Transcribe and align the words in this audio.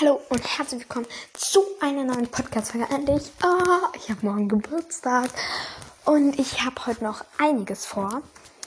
Hallo 0.00 0.20
und 0.28 0.58
herzlich 0.58 0.80
willkommen 0.80 1.06
zu 1.34 1.62
einer 1.80 2.02
neuen 2.02 2.26
Podcast-Folge. 2.26 2.92
Endlich. 2.92 3.30
Oh, 3.44 3.86
ich 3.96 4.10
habe 4.10 4.26
morgen 4.26 4.48
Geburtstag 4.48 5.30
und 6.04 6.36
ich 6.36 6.64
habe 6.64 6.84
heute 6.86 7.04
noch 7.04 7.24
einiges 7.38 7.86
vor, 7.86 8.22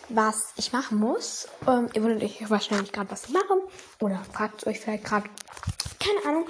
was 0.07 0.53
ich 0.55 0.71
machen 0.71 0.99
muss. 0.99 1.49
Ähm, 1.67 1.89
ihr 1.93 2.01
wundert 2.01 2.23
euch 2.23 2.49
wahrscheinlich 2.49 2.93
gerade, 2.93 3.11
was 3.11 3.25
ich 3.25 3.31
mache. 3.31 3.43
Oder 3.99 4.23
fragt 4.31 4.65
euch 4.67 4.79
vielleicht 4.79 5.03
gerade, 5.03 5.29
keine 5.99 6.29
Ahnung. 6.29 6.49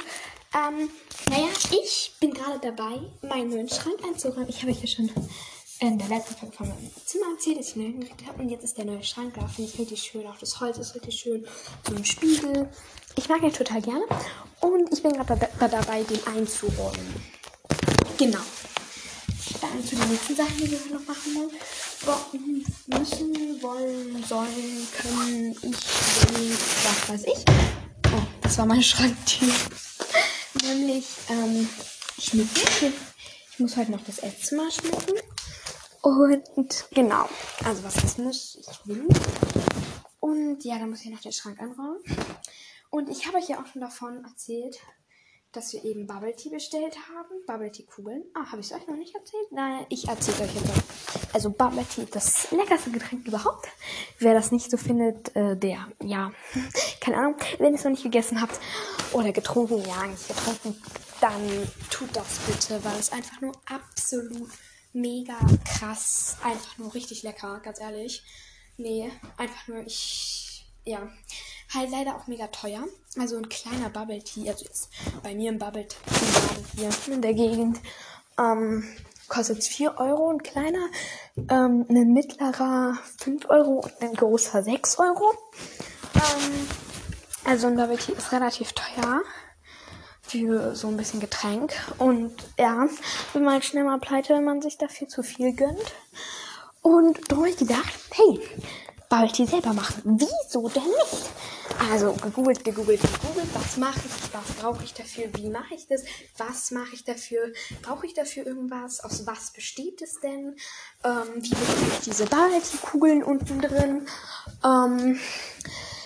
Ähm, 0.54 0.91
naja, 1.28 1.48
ich 1.71 2.16
bin 2.20 2.36
gerade 2.36 2.59
dabei, 2.59 3.00
meinen 3.28 3.50
neuen 3.50 3.70
Schrank 3.70 3.98
einzuräumen. 4.04 4.48
Ich 4.48 4.62
habe 4.62 4.73
ja 4.73 4.86
schon 4.86 5.09
in 5.80 5.98
der 6.00 6.07
letzten 6.07 6.36
Folge 6.36 6.55
von 6.55 6.68
meinem 6.68 6.91
Zimmer 7.05 7.25
erzählt, 7.34 7.60
dass 7.60 7.70
ich 7.70 7.75
neu 7.75 7.84
hingerichtet 7.84 8.28
habe. 8.28 8.41
Und 8.41 8.50
jetzt 8.50 8.64
ist 8.64 8.78
der 8.78 8.86
neue 8.86 9.04
Schrank 9.04 9.36
da. 9.36 9.48
Finde 9.48 9.71
ich 9.71 9.80
richtig 9.80 10.02
schön. 10.02 10.25
Auch 10.25 10.38
das 10.38 10.60
Holz 10.60 10.78
ist 10.78 10.96
richtig 10.96 11.20
schön. 11.20 11.46
So 11.88 11.96
ein 11.96 12.05
Spiegel. 12.05 12.70
Ich 13.16 13.30
mag 13.30 13.43
ihn 13.43 13.54
total 13.54 13.82
gerne. 13.82 14.04
Und 14.61 14.92
ich 14.92 15.04
bin 15.04 15.14
gerade 15.14 15.50
dabei, 15.60 16.04
den 16.04 16.25
einzuräumen. 16.28 17.21
Genau. 18.18 18.39
Dann 19.61 19.86
zu 19.86 19.96
den 19.96 20.10
nächsten 20.10 20.36
Sachen, 20.36 20.57
die 20.57 20.71
wir 20.71 20.93
noch 20.93 21.06
machen 21.06 21.36
wollen. 21.36 21.51
Bo 22.06 22.98
müssen, 22.98 23.62
wollen, 23.62 24.23
sollen, 24.23 24.87
können, 24.98 25.51
ich, 25.51 25.62
will, 25.62 26.57
was 26.84 27.09
weiß 27.09 27.23
ich. 27.25 27.46
Oh, 28.14 28.21
das 28.42 28.57
war 28.57 28.65
meine 28.65 28.84
Schranktür. 28.84 29.54
Nämlich, 30.64 31.06
ähm, 31.29 31.68
schmücken. 32.20 32.94
Ich 33.52 33.59
muss 33.59 33.75
heute 33.78 33.92
noch 33.92 34.03
das 34.06 34.20
Esszimmer 34.20 34.70
schmücken. 34.72 35.27
Und 36.08 36.86
genau, 36.92 37.28
also 37.66 37.84
was 37.84 37.95
das 37.95 38.17
muss, 38.17 38.56
ich 38.56 38.88
will. 38.88 39.08
Und 40.22 40.64
ja, 40.64 40.80
dann 40.80 40.89
muss 40.89 41.03
ich 41.03 41.11
noch 41.11 41.20
den 41.20 41.34
Schrank 41.34 41.59
anräumen. 41.59 42.02
Und 42.89 43.09
ich 43.09 43.28
habe 43.28 43.38
euch 43.38 43.50
ja 43.50 43.61
auch 43.61 43.66
schon 43.66 43.81
davon 43.81 44.23
erzählt, 44.23 44.80
dass 45.52 45.73
wir 45.73 45.84
eben 45.84 46.08
Bubble 46.08 46.34
Tea 46.34 46.50
bestellt 46.50 46.95
haben. 47.14 47.45
Bubble 47.45 47.72
Tea 47.73 47.84
Kugeln. 47.84 48.23
Ah, 48.34 48.50
habe 48.50 48.62
ich 48.62 48.68
es 48.68 48.72
euch 48.72 48.88
noch 48.88 48.96
nicht 48.96 49.14
erzählt? 49.16 49.52
Nein, 49.52 49.86
ich 49.90 50.08
erzähle 50.08 50.48
euch 50.48 50.56
jetzt. 50.56 51.34
Also 51.34 51.50
Bubble 51.50 51.84
Tea, 51.84 52.08
das 52.09 52.52
leckerste 52.52 52.90
Getränk 52.92 53.28
überhaupt. 53.28 53.68
Wer 54.20 54.34
das 54.34 54.53
nicht 54.53 54.72
so 54.72 54.78
findet, 54.78 55.36
äh, 55.36 55.58
der, 55.58 55.90
ja, 56.02 56.31
keine 57.02 57.18
Ahnung. 57.18 57.36
Wenn 57.58 57.74
ihr 57.74 57.80
es 57.80 57.84
noch 57.84 57.92
nicht 57.92 58.03
gegessen 58.03 58.42
habt 58.42 58.58
oder 59.12 59.34
getrunken, 59.34 59.84
ja, 59.86 60.08
nicht 60.08 60.26
getrunken, 60.26 60.81
dann 61.20 61.70
tut 61.90 62.16
das 62.16 62.40
bitte, 62.48 62.81
weil 62.86 62.98
es 62.98 63.12
einfach 63.12 63.42
nur 63.42 63.52
absolut 63.66 64.50
mega 64.98 65.38
krass. 65.64 66.38
Einfach 66.44 66.78
nur 66.78 66.94
richtig 66.94 67.23
lecker, 67.23 67.59
ganz 67.64 67.80
ehrlich. 67.80 68.23
Nee, 68.78 69.12
einfach 69.38 69.67
nur, 69.67 69.86
ich, 69.86 70.66
ja, 70.86 71.09
halt 71.73 71.92
leider 71.92 72.16
auch 72.16 72.28
mega 72.28 72.48
teuer. 72.48 72.84
Also 73.18 73.38
ein 73.38 73.50
kleiner 73.50 73.90
Bubble 73.90 74.23
Tea, 74.23 74.50
also 74.50 74.66
jetzt 74.66 74.90
bei 75.23 75.34
mir 75.34 75.50
im 75.50 75.59
Bubble 75.59 75.88
Tea 75.88 75.98
hier 76.75 76.90
in 77.14 77.22
der 77.22 77.34
Gegend, 77.34 77.80
ähm, 78.38 78.84
kostet 79.28 79.64
4 79.64 79.98
Euro 79.98 80.30
ein 80.31 80.44
kleiner, 80.44 80.88
ähm, 81.50 81.86
ein 81.90 82.14
mittlerer 82.14 82.98
5 83.18 83.50
Euro 83.50 83.80
und 83.80 84.02
ein 84.02 84.14
großer 84.14 84.64
6 84.64 85.00
Euro. 85.00 85.34
Ähm, 86.16 86.68
also 87.44 87.68
ein 87.68 87.75
Bubble 87.75 87.98
Tea 87.98 88.14
ist 88.14 88.31
relativ 88.31 88.73
teuer 88.73 89.22
für 90.28 90.75
so 90.75 90.88
ein 90.88 90.97
bisschen 90.97 91.20
Getränk. 91.20 91.73
Und 91.97 92.33
ja, 92.58 92.88
bin 93.33 93.44
mal 93.44 93.61
schnell 93.64 93.83
mal 93.83 94.00
pleite, 94.00 94.34
wenn 94.34 94.44
man 94.44 94.61
sich 94.61 94.78
dafür 94.78 95.08
zu 95.08 95.23
viel 95.23 95.53
gönnt. 95.53 95.94
Und 96.81 97.19
da 97.31 97.38
habe 97.38 97.50
ich 97.50 97.58
gedacht, 97.58 97.94
hey, 98.14 98.39
Bubble 99.09 99.47
selber 99.47 99.73
machen. 99.73 100.02
Wieso 100.03 100.67
denn 100.67 100.84
nicht? 100.84 101.30
Also 101.92 102.14
gegoogelt, 102.14 102.64
gegoogelt, 102.64 103.02
gegoogelt, 103.02 103.47
was 103.53 103.78
mache 103.78 104.00
ich, 104.00 104.34
was 104.34 104.56
brauche 104.56 104.84
ich 104.84 104.94
dafür, 104.94 105.25
wie 105.36 105.50
mache 105.50 105.75
ich 105.75 105.88
das, 105.88 106.03
was 106.38 106.72
mache 106.72 106.94
ich 106.94 107.03
dafür, 107.03 107.53
brauche 107.81 108.06
ich 108.06 108.14
dafür 108.14 108.47
irgendwas, 108.47 109.03
aus 109.03 109.25
was 109.28 109.52
besteht 109.52 110.02
es 110.02 110.19
denn, 110.19 110.56
ähm, 111.03 111.28
wie 111.36 111.50
bekomme 111.50 111.88
ich 111.94 112.00
diese 112.06 112.25
Bubble 112.25 112.62
Tea 112.62 112.78
Kugeln 112.81 113.23
unten 113.23 113.62
drin. 113.62 114.07
Ähm, 114.63 115.19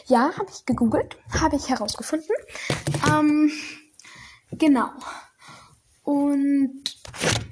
ja, 0.07 0.31
habe 0.37 0.47
ich 0.53 0.65
gegoogelt, 0.65 1.17
habe 1.39 1.55
ich 1.55 1.69
herausgefunden. 1.69 2.35
Ähm, 3.09 3.51
Genau. 4.51 4.89
Und 6.03 6.83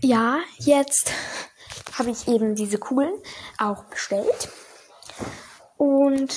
ja, 0.02 0.40
jetzt 0.58 1.12
habe 1.98 2.12
ich 2.12 2.28
eben 2.28 2.56
diese 2.56 2.78
Kugeln 2.78 3.14
auch 3.58 3.84
bestellt. 3.86 4.50
Und 5.78 6.34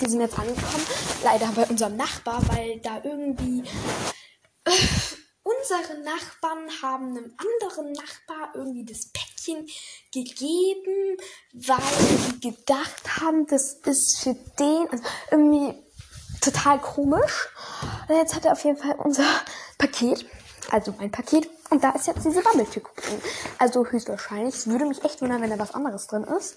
die 0.00 0.06
sind 0.06 0.20
jetzt 0.20 0.38
angekommen. 0.38 0.86
Leider 1.22 1.46
bei 1.54 1.66
unserem 1.66 1.96
Nachbar, 1.96 2.42
weil 2.48 2.80
da 2.80 3.02
irgendwie 3.04 3.62
äh, 4.64 4.70
unsere 5.42 6.00
Nachbarn 6.02 6.68
haben 6.82 7.16
einem 7.16 7.34
anderen 7.36 7.92
Nachbar 7.92 8.52
irgendwie 8.54 8.84
das 8.84 9.10
Päckchen 9.12 9.66
gegeben, 10.12 11.16
weil 11.52 12.38
die 12.42 12.50
gedacht 12.50 13.20
haben, 13.20 13.46
das 13.46 13.74
ist 13.84 14.20
für 14.22 14.34
den 14.58 14.88
also 14.90 15.04
irgendwie 15.30 15.83
total 16.44 16.78
komisch. 16.78 17.48
Und 18.08 18.16
jetzt 18.16 18.34
hat 18.34 18.44
er 18.44 18.52
auf 18.52 18.64
jeden 18.64 18.76
Fall 18.76 18.94
unser 18.98 19.24
Paket, 19.78 20.26
also 20.70 20.94
mein 20.98 21.10
Paket. 21.10 21.48
Und 21.70 21.82
da 21.82 21.90
ist 21.90 22.06
jetzt 22.06 22.24
diese 22.24 22.42
Bubble-Tüte 22.42 22.86
drin. 22.96 23.20
Also 23.58 23.84
höchstwahrscheinlich. 23.86 24.54
Es 24.54 24.66
würde 24.66 24.84
mich 24.86 25.04
echt 25.04 25.20
wundern, 25.22 25.40
wenn 25.42 25.50
da 25.50 25.58
was 25.58 25.74
anderes 25.74 26.06
drin 26.06 26.24
ist. 26.24 26.56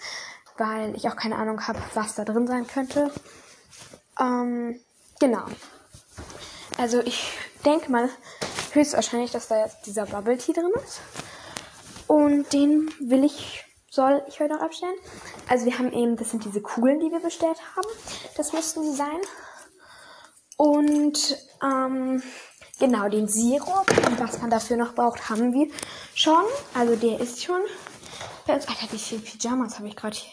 Weil 0.57 0.95
ich 0.95 1.07
auch 1.07 1.15
keine 1.15 1.35
Ahnung 1.35 1.67
habe, 1.67 1.79
was 1.93 2.15
da 2.15 2.23
drin 2.23 2.47
sein 2.47 2.67
könnte. 2.67 3.11
Ähm, 4.19 4.79
genau. 5.19 5.45
Also 6.77 6.99
ich 6.99 7.31
denke 7.65 7.91
mal 7.91 8.09
höchstwahrscheinlich, 8.73 9.31
dass 9.31 9.47
da 9.47 9.63
jetzt 9.63 9.85
dieser 9.85 10.05
Bubble 10.05 10.37
Tea 10.37 10.53
drin 10.53 10.71
ist. 10.83 10.99
Und 12.07 12.51
den 12.53 12.91
will 12.99 13.23
ich, 13.23 13.65
soll 13.89 14.23
ich 14.27 14.39
heute 14.39 14.55
noch 14.55 14.61
abstellen. 14.61 14.95
Also 15.49 15.65
wir 15.65 15.77
haben 15.77 15.91
eben, 15.91 16.15
das 16.15 16.31
sind 16.31 16.45
diese 16.45 16.61
Kugeln, 16.61 16.99
die 16.99 17.11
wir 17.11 17.19
bestellt 17.19 17.57
haben. 17.75 17.87
Das 18.35 18.53
müssten 18.53 18.83
die 18.83 18.95
sein. 18.95 19.19
Und 20.57 21.37
ähm, 21.63 22.21
genau, 22.79 23.07
den 23.09 23.27
Sirup 23.27 23.89
und 23.89 24.19
was 24.19 24.41
man 24.41 24.49
dafür 24.49 24.77
noch 24.77 24.93
braucht, 24.93 25.29
haben 25.29 25.53
wir 25.53 25.67
schon. 26.15 26.43
Also 26.73 26.95
der 26.95 27.19
ist 27.19 27.43
schon. 27.43 27.61
Alter, 28.47 28.73
wie 28.91 28.97
viele 28.97 29.21
Pyjamas 29.21 29.77
habe 29.77 29.89
ich 29.89 29.95
gerade 29.95 30.15
hier? 30.15 30.31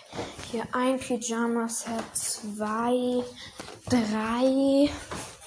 Hier 0.51 0.69
ein 0.73 0.99
Pyjama-Set, 1.01 2.05
zwei, 2.13 3.25
drei, 3.89 4.89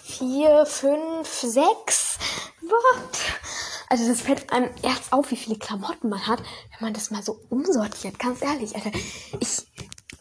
vier, 0.03 0.65
fünf, 0.65 1.27
sechs. 1.27 2.17
What? 2.61 3.17
Also 3.89 4.05
das 4.07 4.19
fällt 4.19 4.51
einem 4.51 4.69
erst 4.83 5.13
auf, 5.13 5.31
wie 5.31 5.37
viele 5.37 5.57
Klamotten 5.57 6.09
man 6.09 6.27
hat, 6.27 6.39
wenn 6.39 6.87
man 6.87 6.93
das 6.93 7.09
mal 7.09 7.23
so 7.23 7.39
umsortiert. 7.49 8.19
Ganz 8.19 8.41
ehrlich, 8.41 8.75
Alter. 8.75 8.91
Ich, 9.39 9.65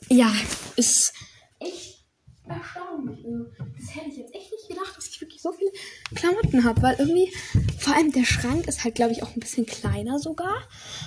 ja, 0.09 0.31
ist 0.77 1.13
so 5.47 5.53
viele 5.53 5.71
Klamotten 6.15 6.65
habe, 6.65 6.83
weil 6.83 6.97
irgendwie, 6.99 7.33
vor 7.79 7.95
allem 7.95 8.13
der 8.13 8.25
Schrank 8.25 8.67
ist 8.67 8.85
halt, 8.85 8.95
glaube 8.95 9.13
ich, 9.13 9.23
auch 9.23 9.35
ein 9.35 9.41
bisschen 9.41 9.67
kleiner 9.67 10.19
sogar, 10.19 10.57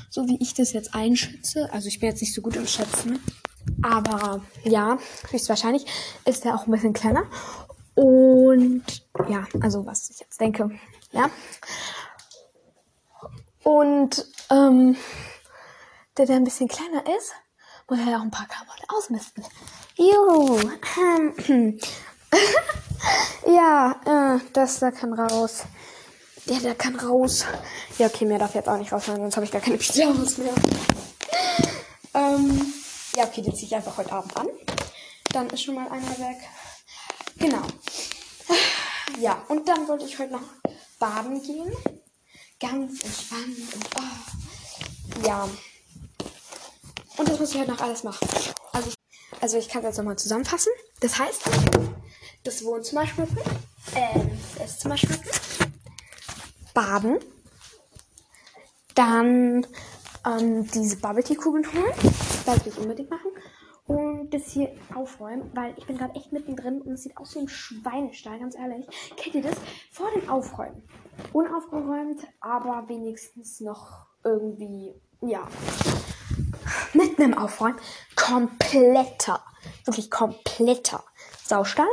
so 0.10 0.28
wie 0.28 0.38
ich 0.42 0.54
das 0.54 0.74
jetzt 0.74 0.94
einschätze. 0.96 1.72
Also 1.74 1.88
ich 1.88 2.00
bin 2.00 2.10
jetzt 2.10 2.22
nicht 2.22 2.34
so 2.34 2.42
gut 2.42 2.56
im 2.56 2.68
Schätzen, 2.68 3.20
aber 3.82 4.42
ja, 4.64 4.98
höchstwahrscheinlich 5.30 5.86
ist 6.26 6.46
der 6.46 6.56
auch 6.56 6.68
ein 6.68 6.72
bisschen 6.72 6.94
kleiner. 6.94 7.26
Und 7.96 8.84
ja, 9.28 9.46
also 9.60 9.86
was 9.86 10.10
ich 10.10 10.20
jetzt 10.20 10.40
denke, 10.40 10.72
ja. 11.12 11.30
Und 13.64 14.26
ähm, 14.50 14.96
der, 16.18 16.26
der 16.26 16.38
ein 16.38 16.46
bisschen 16.46 16.70
kleiner 16.70 17.04
ist, 17.18 17.34
muss 17.90 18.00
er 18.00 18.12
ja 18.12 18.18
auch 18.20 18.24
ein 18.24 18.32
paar 18.32 18.48
Klamotten 18.48 18.86
ausmisten. 18.88 19.44
Juhu. 19.98 20.60
ja, 23.48 24.02
äh, 24.06 24.40
das 24.54 24.80
da 24.80 24.92
kann 24.92 25.14
raus. 25.14 25.64
Der, 26.46 26.60
der 26.60 26.76
kann 26.76 26.96
raus. 26.96 27.46
Ja, 27.98 28.08
okay, 28.08 28.26
mehr 28.26 28.40
darf 28.40 28.56
jetzt 28.56 28.68
auch 28.68 28.78
nicht 28.78 28.92
raus, 28.92 29.06
sonst 29.06 29.36
habe 29.36 29.46
ich 29.46 29.52
gar 29.52 29.62
keine 29.62 29.78
Pyjamas 29.80 30.38
mehr. 30.38 30.54
ähm, 32.14 32.74
ja, 33.16 33.26
okay, 33.26 33.42
den 33.42 33.56
ziehe 33.56 33.68
ich 33.68 33.76
einfach 33.76 33.98
heute 33.98 34.12
Abend 34.12 34.36
an. 34.38 34.48
Dann 35.32 35.50
ist 35.50 35.64
schon 35.64 35.76
mal 35.76 35.88
einer 35.90 36.18
weg. 36.18 36.38
Genau. 37.38 37.62
Ja, 39.20 39.44
und 39.48 39.68
dann 39.68 39.88
wollte 39.88 40.06
ich 40.06 40.18
heute 40.18 40.34
noch 40.34 40.44
baden 40.98 41.42
gehen. 41.42 41.72
Ganz 42.60 43.04
entspannt 43.04 43.74
und 43.74 43.88
oh, 43.98 45.28
ja. 45.28 45.48
Und 47.18 47.30
das 47.30 47.40
muss 47.40 47.54
ich 47.54 47.60
heute 47.60 47.72
noch 47.72 47.82
alles 47.82 48.04
machen. 48.04 48.28
Also 48.74 48.92
also 49.42 49.58
ich 49.58 49.70
kann 49.70 49.82
es 49.82 49.90
jetzt 49.90 49.98
nochmal 49.98 50.18
zusammenfassen. 50.18 50.72
Das 51.00 51.18
heißt, 51.18 51.44
das 52.50 52.66
Wohnzimmer 52.66 53.06
schmücken, 53.06 53.38
äh, 53.94 54.20
das 54.58 54.72
Esszimmer 54.72 54.98
schmücken, 54.98 55.30
baden, 56.74 57.20
dann 58.96 59.68
ähm, 60.26 60.68
diese 60.72 60.98
Bubble 60.98 61.24
Tea 61.24 61.36
Kugeln 61.36 61.72
holen, 61.72 61.94
das 62.48 62.66
will 62.66 62.74
ich 62.74 62.78
unbedingt 62.80 63.12
machen 63.12 63.30
und 63.86 64.34
das 64.34 64.48
hier 64.48 64.72
aufräumen, 64.96 65.52
weil 65.54 65.76
ich 65.78 65.86
bin 65.86 66.00
gerade 66.00 66.16
echt 66.16 66.32
mittendrin 66.32 66.82
und 66.82 66.94
es 66.94 67.04
sieht 67.04 67.18
aus 67.18 67.36
wie 67.36 67.40
ein 67.40 67.50
Schweinestall, 67.50 68.40
ganz 68.40 68.56
ehrlich. 68.56 68.88
Kennt 69.16 69.36
ihr 69.36 69.44
das? 69.44 69.56
vor 69.92 70.10
dem 70.16 70.28
Aufräumen. 70.28 70.82
Unaufgeräumt, 71.34 72.22
aber 72.40 72.86
wenigstens 72.88 73.60
noch 73.60 74.08
irgendwie, 74.24 74.96
ja, 75.22 75.48
mitten 76.94 77.22
im 77.22 77.38
Aufräumen 77.38 77.78
kompletter, 78.16 79.44
wirklich 79.86 80.10
kompletter 80.10 81.04
Saustall. 81.44 81.88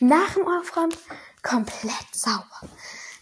Nach 0.00 0.34
dem 0.34 0.46
Aufräumen 0.46 0.94
komplett 1.42 2.06
sauber. 2.12 2.60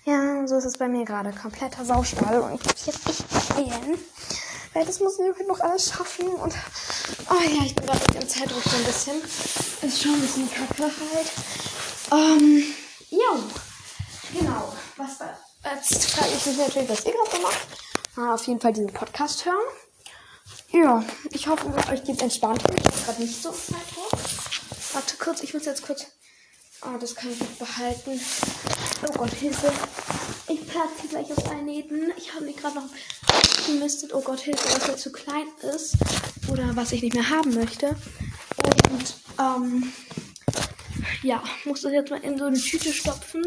Ja, 0.05 0.47
so 0.47 0.59
ist 0.59 0.65
es 0.65 0.77
bei 0.77 0.89
mir 0.89 1.05
gerade. 1.05 1.33
Kompletter 1.33 1.85
Saustall. 1.85 2.41
Und 2.41 2.61
ich 2.61 2.87
jetzt 2.87 3.09
echt 3.09 3.25
quälen. 3.29 3.99
Weil 4.73 4.85
das 4.85 4.99
muss 4.99 5.19
ich 5.21 5.47
noch 5.47 5.61
alles 5.61 5.91
schaffen. 5.91 6.27
Und 6.29 6.53
oh 7.31 7.43
ja, 7.43 7.65
ich 7.65 7.77
bin 7.77 7.87
gerade 7.87 8.05
dem 8.13 8.29
Zeitdruck 8.29 8.63
so 8.65 8.77
ein 8.77 8.85
bisschen. 8.85 9.23
Ist 9.83 10.03
schon 10.03 10.15
ein 10.15 10.21
bisschen 10.21 10.51
kacke 10.51 10.83
halt. 10.83 11.33
Ähm, 12.13 12.65
jo. 13.11 13.45
Genau. 14.37 14.73
Was 14.97 15.19
da? 15.19 15.39
Jetzt 15.75 16.11
frage 16.11 16.33
ich 16.37 16.47
mich 16.47 16.57
natürlich, 16.57 16.89
was 16.89 17.05
ihr 17.05 17.13
gerade 17.13 17.31
so 17.37 17.43
macht. 17.43 17.69
Ah, 18.17 18.35
auf 18.35 18.47
jeden 18.47 18.61
Fall 18.61 18.73
diesen 18.73 18.93
Podcast 18.93 19.45
hören. 19.45 19.57
Ja, 20.71 21.05
ich 21.31 21.47
hoffe, 21.47 21.73
euch 21.91 22.03
geht 22.03 22.21
entspannt. 22.21 22.63
Ich 22.69 22.85
habe 22.85 23.05
gerade 23.05 23.23
nicht 23.23 23.41
so 23.41 23.53
Zeitdruck. 23.53 24.11
Warte 24.93 25.17
kurz, 25.19 25.43
ich 25.43 25.55
muss 25.55 25.65
jetzt 25.67 25.87
kurz. 25.87 26.07
Oh, 26.87 26.99
das 26.99 27.15
kann 27.15 27.31
ich 27.31 27.41
nicht 27.41 27.59
behalten. 27.59 28.21
Oh 29.09 29.13
Gott, 29.13 29.33
Hilfe. 29.33 29.73
Ich 30.49 30.67
platze 30.69 31.09
gleich 31.09 31.31
aus 31.33 31.45
allen 31.47 31.65
Nähten. 31.65 32.13
Ich 32.17 32.35
habe 32.35 32.45
mich 32.45 32.57
gerade 32.57 32.77
noch 32.77 32.89
gemistet. 33.67 34.13
Oh 34.13 34.21
Gott, 34.21 34.41
Hilfe, 34.41 34.65
was 34.75 34.87
jetzt 34.87 35.03
zu 35.03 35.13
klein 35.13 35.47
ist. 35.75 35.97
Oder 36.49 36.77
was 36.77 36.93
ich 36.93 37.03
nicht 37.03 37.15
mehr 37.15 37.31
haben 37.31 37.55
möchte. 37.55 37.97
Und, 38.91 39.17
ähm, 39.39 39.93
ja, 41.23 41.43
muss 41.65 41.83
das 41.83 41.93
jetzt 41.93 42.11
mal 42.11 42.21
in 42.21 42.39
so 42.39 42.45
eine 42.45 42.59
Tüte 42.59 42.93
stopfen. 42.93 43.43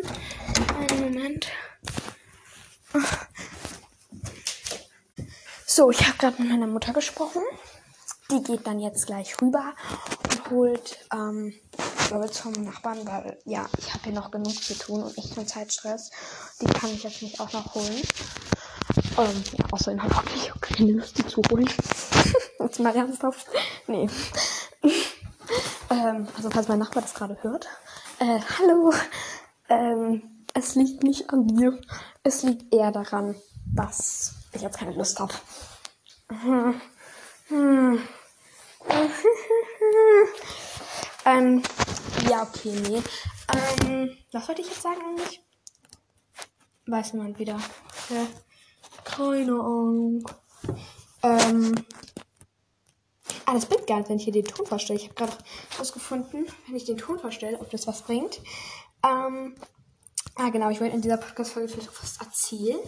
Einen 0.90 1.14
Moment. 1.14 1.48
So, 5.66 5.92
ich 5.92 6.08
habe 6.08 6.18
gerade 6.18 6.42
mit 6.42 6.50
meiner 6.50 6.66
Mutter 6.66 6.92
gesprochen. 6.92 7.44
Die 8.32 8.42
geht 8.42 8.66
dann 8.66 8.80
jetzt 8.80 9.06
gleich 9.06 9.40
rüber 9.40 9.76
und 10.24 10.50
holt 10.50 10.98
ähm, 11.14 11.54
glaube 12.08 12.32
zum 12.32 12.54
Nachbarn, 12.54 13.06
weil 13.06 13.38
ja, 13.44 13.66
ich 13.78 13.94
habe 13.94 14.06
hier 14.06 14.14
noch 14.14 14.32
genug 14.32 14.64
zu 14.64 14.74
tun 14.74 15.04
und 15.04 15.18
echt 15.18 15.38
einen 15.38 15.48
Zeitstress. 15.48 16.10
Die 16.62 16.66
kann 16.66 16.90
ich 16.90 17.04
jetzt 17.04 17.22
nicht 17.22 17.40
auch 17.40 17.52
noch 17.52 17.76
holen. 17.76 18.02
Ähm, 19.18 19.44
ja, 19.58 19.66
außerdem 19.72 20.02
habe 20.02 20.30
ich 20.36 20.52
auch 20.52 20.62
keine 20.62 20.94
Lust, 20.94 21.18
die 21.18 21.28
zu 21.28 21.42
holen. 21.52 21.70
jetzt 22.60 22.80
mal 22.80 22.96
ernsthaft. 22.96 23.48
Nee. 23.88 24.10
ähm, 25.90 26.28
also 26.36 26.50
falls 26.50 26.70
mein 26.70 26.80
Nachbar 26.80 27.04
das 27.04 27.14
gerade 27.14 27.38
hört. 27.42 27.68
Äh, 28.20 28.40
hallo. 28.58 28.94
Ähm, 29.68 30.46
es 30.54 30.76
liegt 30.76 31.04
nicht 31.04 31.30
an 31.32 31.46
mir. 31.46 31.78
Es 32.24 32.44
liegt 32.44 32.74
eher 32.74 32.92
daran, 32.92 33.36
dass 33.76 34.34
ich 34.54 34.62
jetzt 34.62 34.78
keine 34.78 34.94
Lust 34.94 35.20
habe. 35.20 35.34
Hm. 36.30 36.82
Hm. 37.50 38.02
ähm, 41.28 41.62
ja, 42.30 42.44
okay, 42.44 42.72
nee. 42.72 43.02
Ähm, 43.54 44.18
was 44.32 44.48
wollte 44.48 44.62
ich 44.62 44.68
jetzt 44.68 44.82
sagen 44.82 45.02
eigentlich? 45.02 45.42
Weiß 46.86 47.14
niemand 47.14 47.38
wieder. 47.38 47.60
Ja. 48.10 48.28
Keine 49.04 49.52
Ahnung. 49.52 50.24
Ähm. 51.24 51.76
Ah, 53.46 53.54
das 53.54 53.66
bringt 53.66 53.88
gar 53.88 54.00
nicht, 54.00 54.10
wenn 54.10 54.18
ich 54.18 54.24
hier 54.24 54.34
den 54.34 54.46
Ton 54.46 54.66
verstelle. 54.66 55.00
Ich 55.00 55.06
habe 55.06 55.16
gerade 55.16 55.38
herausgefunden, 55.72 56.48
wenn 56.66 56.76
ich 56.76 56.86
den 56.86 56.98
Ton 56.98 57.20
verstelle, 57.20 57.60
ob 57.60 57.70
das 57.72 57.88
was 57.88 58.04
bringt. 58.04 58.40
Ähm. 59.06 59.56
Ah, 60.36 60.50
genau, 60.50 60.70
ich 60.70 60.80
wollte 60.80 60.96
in 60.96 61.02
dieser 61.02 61.18
Podcast-Folge 61.18 61.70
vielleicht 61.70 62.02
was 62.02 62.18
erzählen. 62.20 62.80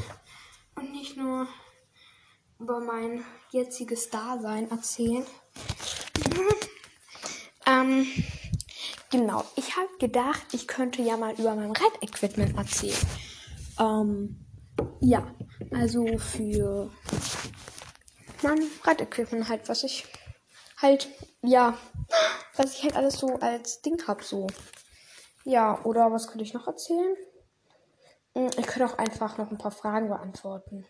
Und 0.76 0.92
nicht 0.92 1.18
nur 1.18 1.48
über 2.60 2.80
mein 2.80 3.26
jetziges 3.52 4.10
Dasein 4.10 4.70
erzählen. 4.70 5.26
ähm. 7.70 8.08
Genau, 9.12 9.44
ich 9.56 9.76
habe 9.76 9.90
gedacht, 10.00 10.46
ich 10.52 10.68
könnte 10.68 11.02
ja 11.02 11.18
mal 11.18 11.34
über 11.34 11.56
mein 11.56 11.72
Reitequipment 11.72 12.56
erzählen. 12.56 12.96
Ähm, 13.80 14.46
ja, 15.02 15.26
also 15.74 16.06
für 16.20 16.92
mein 18.44 18.60
Reitequipment 18.84 19.50
halt, 19.50 19.68
was 19.68 19.84
ich 19.84 20.06
halt, 20.78 21.08
ja, 21.42 21.76
was 22.56 22.76
ich 22.76 22.84
halt 22.84 22.96
alles 22.96 23.16
so 23.16 23.40
als 23.40 23.82
Ding 23.82 24.00
hab, 24.08 24.24
so. 24.24 24.46
Ja, 25.44 25.84
oder 25.84 26.12
was 26.12 26.28
könnte 26.28 26.44
ich 26.44 26.54
noch 26.54 26.68
erzählen? 26.68 27.16
Hm, 28.36 28.52
ich 28.58 28.68
könnte 28.68 28.86
auch 28.86 29.00
einfach 29.00 29.40
noch 29.40 29.50
ein 29.50 29.58
paar 29.58 29.72
Fragen 29.72 30.10
beantworten. 30.10 30.86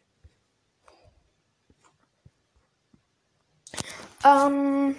Ähm, 4.25 4.97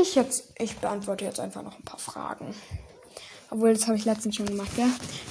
ich 0.00 0.14
jetzt, 0.14 0.52
ich 0.58 0.76
beantworte 0.76 1.24
jetzt 1.24 1.40
einfach 1.40 1.62
noch 1.62 1.78
ein 1.78 1.84
paar 1.84 1.98
Fragen. 1.98 2.54
Obwohl, 3.50 3.74
das 3.74 3.86
habe 3.86 3.96
ich 3.96 4.04
letztens 4.04 4.36
schon 4.36 4.46
gemacht, 4.46 4.72
ja? 4.76 4.88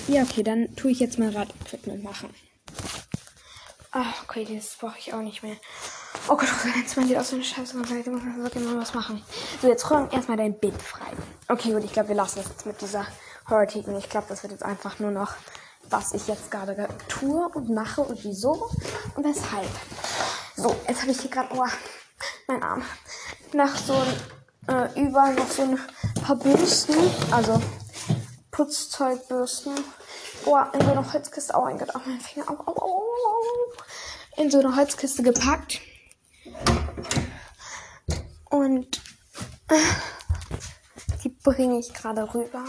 Ja, 0.08 0.24
okay, 0.24 0.44
dann 0.44 0.76
tue 0.76 0.92
ich 0.92 1.00
jetzt 1.00 1.20
mal 1.20 1.30
Radequipment 1.30 2.04
machen. 2.04 2.34
Ach, 3.92 4.24
okay, 4.24 4.48
das 4.54 4.76
brauche 4.76 4.98
ich 4.98 5.14
auch 5.14 5.22
nicht 5.22 5.44
mehr. 5.44 5.56
Oh 6.28 6.36
Gott, 6.36 6.50
oh 6.52 6.64
Gott, 6.64 6.76
jetzt 6.76 6.98
mal 6.98 7.06
die 7.06 7.18
aus 7.18 7.30
so 7.30 7.36
eine 7.36 7.46
Scheiße. 7.46 7.78
Ich 7.78 8.08
muss 8.08 8.22
wirklich 8.38 8.64
mal 8.64 8.78
was 8.78 8.94
machen. 8.94 9.22
So, 9.62 9.68
jetzt 9.68 9.90
räum 9.90 10.10
erstmal 10.12 10.38
dein 10.38 10.58
Bild 10.58 10.82
frei. 10.82 11.12
Okay, 11.48 11.72
gut, 11.72 11.84
ich 11.84 11.94
glaube, 11.94 12.10
wir 12.10 12.16
lassen 12.16 12.40
es 12.40 12.48
jetzt 12.48 12.66
mit 12.66 12.82
dieser 12.82 13.06
Horror-Titel. 13.50 13.96
Ich 13.98 14.10
glaube, 14.10 14.28
das 14.30 14.44
wird 14.44 14.52
jetzt 14.52 14.64
einfach 14.64 15.00
nur 15.00 15.12
noch, 15.12 15.34
was 15.90 16.14
ich 16.14 16.28
jetzt 16.28 16.52
gerade 16.52 16.88
tue 17.08 17.48
und 17.50 17.70
mache 17.70 18.02
und 18.02 18.24
wieso 18.24 18.70
und 19.16 19.24
weshalb. 19.24 19.70
So, 20.58 20.76
jetzt 20.88 21.02
habe 21.02 21.12
ich 21.12 21.20
hier 21.20 21.30
gerade, 21.30 21.50
oh, 21.54 21.64
mein 22.48 22.64
Arm. 22.64 22.84
Nach 23.54 23.78
so 23.78 23.94
einem 23.94 24.14
äh, 24.68 25.00
überall 25.00 25.34
noch 25.36 25.50
so 25.50 25.64
ein 25.64 25.80
paar 26.24 26.36
Bürsten, 26.36 26.96
also 27.32 27.62
Putzzeugbürsten. 28.52 29.74
Oh, 30.46 30.58
in 30.74 30.82
so 30.82 30.92
eine 30.92 31.14
Holzkiste. 31.14 31.54
Oh 31.56 31.64
mein 31.64 31.78
Gott, 31.78 31.90
oh 31.96 32.00
mein 32.06 32.22
Finger. 32.22 32.50
Au, 32.50 32.54
au, 32.54 32.76
au, 32.76 33.02
au. 33.02 34.42
In 34.42 34.52
so 34.52 34.60
eine 34.60 34.76
Holzkiste 34.76 35.24
gepackt. 35.24 35.82
Und 38.50 39.02
äh, 39.70 39.76
die 41.24 41.30
bringe 41.30 41.80
ich 41.80 41.94
gerade 41.94 42.34
rüber 42.34 42.64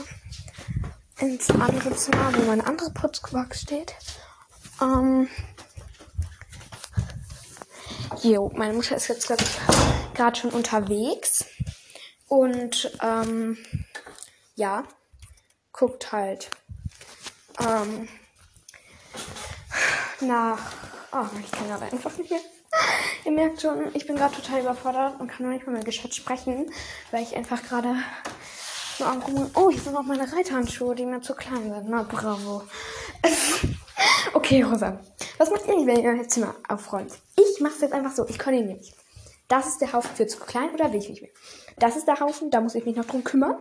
ins 1.19 1.51
andere 1.51 1.95
Zimmer, 1.95 2.33
wo 2.35 2.43
meine 2.43 2.67
andere 2.67 2.91
Putzbox 2.91 3.63
steht. 3.63 3.95
Ähm, 4.81 5.29
jo, 8.23 8.51
meine 8.55 8.75
Mutter 8.75 8.97
ist 8.97 9.09
jetzt, 9.09 9.29
gerade 10.15 10.37
schon 10.37 10.51
unterwegs. 10.51 11.45
Und 12.29 12.91
ähm, 13.03 13.57
ja, 14.57 14.85
guckt 15.73 16.13
halt 16.13 16.51
ähm, 17.61 18.09
nach. 20.21 20.73
Oh, 21.13 21.27
ich 21.43 21.51
kann 21.53 21.69
gerade 21.69 21.85
einfach 21.85 22.17
nicht 22.19 22.31
mehr. 22.31 22.41
Ihr 23.25 23.33
merkt 23.33 23.61
schon, 23.61 23.95
ich 23.95 24.07
bin 24.07 24.17
gerade 24.17 24.35
total 24.35 24.61
überfordert 24.61 25.21
und 25.21 25.29
kann 25.29 25.47
noch 25.47 25.53
nicht 25.53 25.67
mal 25.67 25.73
mehr 25.73 25.85
gescheit 25.85 26.15
sprechen, 26.15 26.71
weil 27.11 27.23
ich 27.23 27.35
einfach 27.37 27.63
gerade 27.63 27.97
nur 28.99 29.09
Rum. 29.09 29.51
Oh, 29.55 29.71
hier 29.71 29.81
sind 29.81 29.93
noch 29.93 30.03
meine 30.03 30.31
Reiterhandschuhe, 30.33 30.95
die 30.95 31.05
mir 31.05 31.21
zu 31.21 31.35
klein 31.35 31.71
sind. 31.71 31.89
Na, 31.89 32.03
bravo. 32.03 32.63
okay, 34.33 34.63
Rosa. 34.63 35.01
Was 35.39 35.51
macht 35.51 35.67
ihr, 35.67 35.87
wenn 35.87 36.01
ihr 36.01 36.11
euer 36.11 36.29
Zimmer 36.29 36.55
aufräumt? 36.69 37.13
Ich 37.37 37.61
mach's 37.61 37.81
jetzt 37.81 37.93
einfach 37.93 38.13
so. 38.13 38.27
Ich 38.27 38.39
koordiniere 38.39 38.79
mich. 38.79 38.95
Das 39.49 39.67
ist 39.67 39.81
der 39.81 39.93
Haufen 39.93 40.15
für 40.17 40.27
zu 40.27 40.39
klein 40.41 40.71
oder 40.71 40.89
nicht 40.89 41.21
mehr? 41.21 41.31
Das 41.79 41.97
ist 41.97 42.07
der 42.07 42.21
Haufen, 42.21 42.51
da 42.51 42.61
muss 42.61 42.75
ich 42.75 42.85
mich 42.85 42.97
noch 42.97 43.05
drum 43.05 43.25
kümmern. 43.25 43.57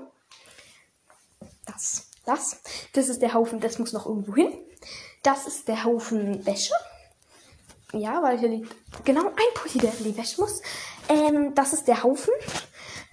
Das, 1.66 2.08
das. 2.26 2.62
Das 2.94 3.10
ist 3.10 3.22
der 3.22 3.34
Haufen, 3.34 3.60
das 3.60 3.80
muss 3.80 3.94
noch 3.94 4.06
irgendwo 4.06 4.36
hin. 4.36 4.54
Das 5.24 5.48
ist 5.48 5.68
der 5.68 5.84
Haufen 5.84 6.46
Wäsche. 6.46 6.74
Ja, 7.92 8.22
weil 8.22 8.38
hier 8.38 8.50
liegt 8.50 8.76
genau 9.06 9.28
ein 9.28 9.54
Pulli, 9.54 9.80
der 9.80 9.98
in 9.98 10.04
die 10.04 10.18
Wäsche 10.18 10.42
muss. 10.42 10.62
Ähm, 11.10 11.54
das 11.56 11.74
ist 11.74 11.88
der 11.88 12.04
Haufen, 12.04 12.34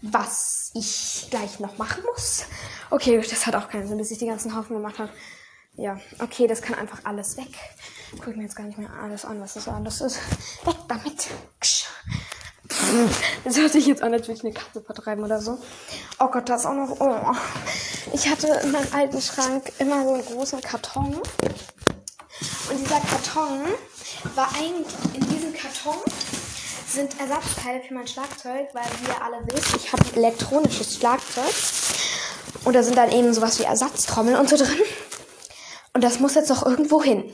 was 0.03 0.73
ich 0.75 1.29
gleich 1.31 1.61
noch 1.61 1.79
machen 1.79 2.03
muss. 2.13 2.45
Okay, 2.91 3.19
das 3.19 3.47
hat 3.47 3.55
auch 3.55 3.69
keinen 3.69 3.87
Sinn, 3.87 3.99
bis 3.99 4.11
ich 4.11 4.19
die 4.19 4.27
ganzen 4.27 4.57
Haufen 4.57 4.77
gemacht 4.77 4.99
habe. 4.99 5.11
Ja, 5.75 5.99
okay, 6.19 6.47
das 6.47 6.61
kann 6.61 6.75
einfach 6.79 7.01
alles 7.05 7.37
weg. 7.37 7.49
Guck 8.23 8.37
mir 8.37 8.43
jetzt 8.43 8.57
gar 8.57 8.67
nicht 8.67 8.79
mehr 8.79 8.91
alles 8.91 9.25
an, 9.25 9.41
was 9.41 9.55
das 9.55 9.69
alles 9.69 10.01
ist. 10.01 10.19
Weg 10.67 10.77
damit. 10.89 11.29
Ksch. 11.61 11.82
Hört 13.45 13.73
sich 13.73 13.87
jetzt 13.87 14.03
an, 14.03 14.13
als 14.13 14.29
würde 14.29 14.39
ich 14.39 14.45
eine 14.45 14.53
Katze 14.53 14.83
vertreiben 14.83 15.25
oder 15.25 15.41
so. 15.41 15.59
Oh 16.19 16.27
Gott, 16.27 16.49
das 16.49 16.67
auch 16.67 16.75
noch. 16.75 17.01
Oh. 17.01 17.35
Ich 18.13 18.29
hatte 18.29 18.49
in 18.63 18.73
meinem 18.73 18.87
alten 18.93 19.21
Schrank 19.21 19.73
immer 19.79 20.05
so 20.05 20.15
einen 20.15 20.25
großen 20.25 20.61
Karton. 20.61 21.15
Und 22.71 22.79
dieser 22.79 23.01
Karton 23.01 23.61
war 24.35 24.49
eigentlich. 24.55 24.93
In 25.15 25.29
diesem 25.29 25.55
Karton 25.55 26.01
sind 26.89 27.19
Ersatzteile 27.19 27.83
für 27.83 27.95
mein 27.95 28.07
Schlagzeug, 28.07 28.69
weil 28.75 28.85
wie 29.01 29.09
ihr 29.09 29.23
alle 29.23 29.39
wisst, 29.47 29.75
ich 29.77 29.93
habe 29.93 30.05
elektronisches 30.15 30.97
Schlagzeug. 30.97 31.55
Und 32.65 32.75
da 32.75 32.83
sind 32.83 32.97
dann 32.97 33.11
eben 33.11 33.33
sowas 33.33 33.59
wie 33.59 33.65
Ersatztrommeln 33.65 34.37
und 34.37 34.49
so 34.49 34.57
drin. 34.57 34.83
Und 35.95 36.05
das 36.05 36.21
muss 36.21 36.35
jetzt 36.35 36.51
noch 36.51 36.65
irgendwo 36.65 37.03
hin. 37.03 37.33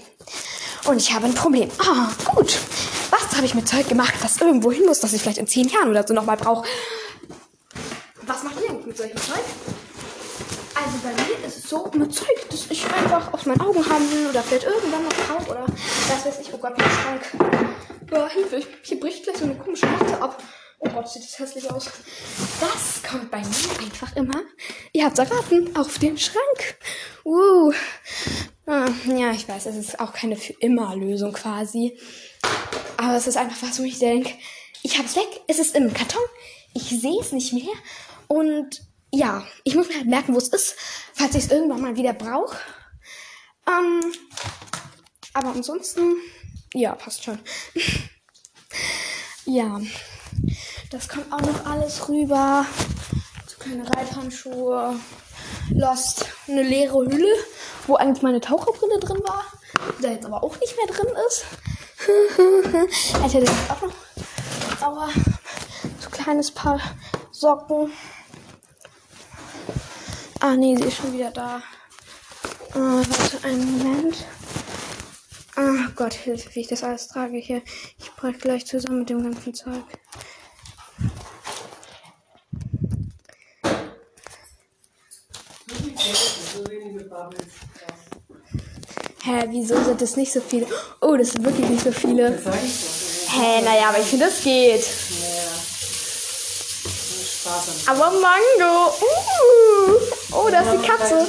Und 0.87 0.99
ich 0.99 1.13
habe 1.13 1.27
ein 1.27 1.35
Problem. 1.35 1.71
Ah, 1.79 2.09
gut. 2.35 2.59
Was 3.39 3.43
habe 3.43 3.47
ich 3.47 3.55
mit 3.55 3.69
Zeug 3.69 3.89
gemacht, 3.89 4.15
das 4.21 4.41
irgendwo 4.41 4.73
hin 4.73 4.85
muss, 4.85 4.99
das 4.99 5.13
ich 5.13 5.23
vielleicht 5.23 5.39
in 5.39 5.47
zehn 5.47 5.69
Jahren 5.69 5.91
oder 5.91 6.05
so 6.05 6.13
nochmal 6.13 6.37
brauche? 6.37 6.67
Was 8.23 8.43
macht 8.43 8.57
ihr 8.67 8.73
mit 8.73 8.97
solchem 8.97 9.17
Zeug? 9.17 9.45
Also 10.75 10.99
bei 11.05 11.11
mir 11.11 11.47
ist 11.47 11.59
es 11.59 11.71
so 11.71 11.89
mit 11.95 12.13
Zeug, 12.13 12.49
das 12.51 12.67
ich 12.69 12.85
einfach 12.93 13.33
aus 13.33 13.47
meinen 13.47 13.61
Augen 13.61 13.89
haben 13.89 14.11
will 14.11 14.27
oder 14.29 14.43
vielleicht 14.43 14.67
irgendwann 14.67 15.05
noch 15.05 15.13
brauche 15.13 15.51
oder 15.53 15.67
was 16.09 16.27
weiß 16.27 16.41
ich. 16.41 16.53
Oh 16.53 16.59
Gott, 16.59 16.77
mein 16.77 16.91
Schrank. 16.91 17.71
Boah, 18.11 18.29
Hilfe, 18.29 18.61
hier 18.83 18.99
bricht 18.99 19.23
gleich 19.23 19.37
so 19.37 19.45
eine 19.45 19.55
komische 19.55 19.87
Matte 19.87 20.21
ab. 20.21 20.43
Oh 20.81 20.89
Gott, 20.89 21.09
sieht 21.09 21.23
das 21.23 21.39
hässlich 21.39 21.71
aus. 21.71 21.91
Das 22.59 23.09
kommt 23.09 23.31
bei 23.31 23.39
mir 23.39 23.81
einfach 23.87 24.17
immer, 24.17 24.43
ihr 24.93 25.05
habt's 25.05 25.21
erraten, 25.21 25.77
auf 25.77 25.97
den 26.01 26.19
Schrank. 26.19 26.77
Uh. 27.25 27.73
Ah, 28.67 28.89
ja, 29.07 29.31
ich 29.31 29.49
weiß, 29.49 29.67
es 29.67 29.77
ist 29.77 30.01
auch 30.01 30.13
keine 30.13 30.35
für 30.35 30.55
immer 30.55 30.97
Lösung 30.97 31.33
quasi. 31.33 31.97
Aber 32.97 33.17
es 33.17 33.27
ist 33.27 33.37
einfach 33.37 33.63
was, 33.63 33.79
wo 33.79 33.85
ich 33.85 33.99
denke, 33.99 34.33
ich 34.83 34.99
hab's 34.99 35.17
weg, 35.17 35.29
es 35.47 35.59
ist 35.59 35.75
im 35.75 35.93
Karton, 35.93 36.23
ich 36.75 36.89
sehe 36.89 37.21
es 37.21 37.33
nicht 37.33 37.53
mehr. 37.53 37.75
Und 38.27 38.83
ja, 39.11 39.47
ich 39.65 39.75
muss 39.75 39.89
mir 39.89 39.97
halt 39.97 40.07
merken, 40.07 40.35
wo 40.35 40.39
es 40.39 40.49
ist, 40.49 40.77
falls 41.15 41.35
ich 41.35 41.45
es 41.45 41.51
irgendwann 41.51 41.81
mal 41.81 41.97
wieder 41.97 42.13
brauche. 42.13 42.57
Ähm, 43.67 44.01
aber 45.35 45.51
ansonsten, 45.51 46.17
ja, 46.75 46.95
passt 46.95 47.25
schon. 47.25 47.39
ja. 49.45 49.81
Das 50.91 51.09
kommt 51.09 51.33
auch 51.33 51.41
noch 51.41 51.67
alles 51.67 52.09
rüber. 52.09 52.67
So 53.47 53.59
kleine 53.59 53.89
Reithandschuhe. 53.89 54.99
Lost. 55.71 56.27
Eine 56.47 56.63
leere 56.63 56.99
Hülle, 56.99 57.35
wo 57.87 57.97
eigentlich 57.97 58.23
meine 58.23 58.41
Taucherbrille 58.41 58.99
drin 59.01 59.21
war. 59.25 59.45
Da 60.01 60.11
jetzt 60.11 60.25
aber 60.27 60.43
auch 60.43 60.59
nicht 60.61 60.77
mehr 60.77 60.87
drin 60.87 61.13
ist. 61.29 61.45
Alter, 63.23 63.41
das 63.41 63.51
ist 63.51 63.71
auch 63.71 63.83
noch. 63.83 63.95
Aber 64.81 65.09
so 66.01 66.11
kleines 66.11 66.51
Paar 66.51 66.81
Socken. 67.33 67.93
Ah, 70.41 70.57
nee, 70.57 70.77
sie 70.77 70.85
ist 70.85 70.97
schon 70.97 71.13
wieder 71.13 71.31
da. 71.31 71.63
Ah, 72.75 73.03
warte, 73.07 73.45
einen 73.45 73.79
Moment. 73.79 74.25
Ah, 75.57 75.91
Gott, 75.97 76.15
Hilfe, 76.15 76.55
wie 76.55 76.61
ich 76.61 76.69
das 76.69 76.85
alles 76.85 77.09
trage 77.09 77.37
hier. 77.37 77.63
Ich 77.99 78.11
brech 78.13 78.39
gleich 78.39 78.65
zusammen 78.65 79.01
mit 79.01 79.11
dem 79.11 79.23
ganzen 79.23 79.53
Zeug. 79.53 79.85
Hä, 89.29 89.45
wieso 89.51 89.75
sind 89.85 90.01
das 90.01 90.17
nicht 90.17 90.33
so 90.33 90.41
viele? 90.41 90.67
Oh, 91.03 91.15
das 91.15 91.33
sind 91.33 91.45
wirklich 91.45 91.69
nicht 91.69 91.85
so 91.85 91.93
viele. 91.93 92.31
Das 92.31 92.45
sag 92.45 92.55
ich 92.65 93.27
doch. 93.27 93.35
Hä, 93.35 93.61
naja, 93.63 93.91
aber 93.91 93.99
ich 93.99 94.07
finde, 94.07 94.25
das 94.25 94.43
geht. 94.43 94.87
Aber 97.87 98.11
Mango. 98.11 98.89
Uh. 98.89 100.35
Oh, 100.35 100.49
da 100.51 100.61
ist 100.61 100.83
die 100.83 100.87
Katze. 100.87 101.27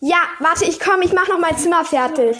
Ja, 0.00 0.18
warte, 0.40 0.66
ich 0.66 0.78
komme, 0.78 1.04
ich 1.04 1.12
mache 1.14 1.30
noch 1.30 1.38
mein 1.38 1.56
Zimmer 1.56 1.86
fertig. 1.86 2.36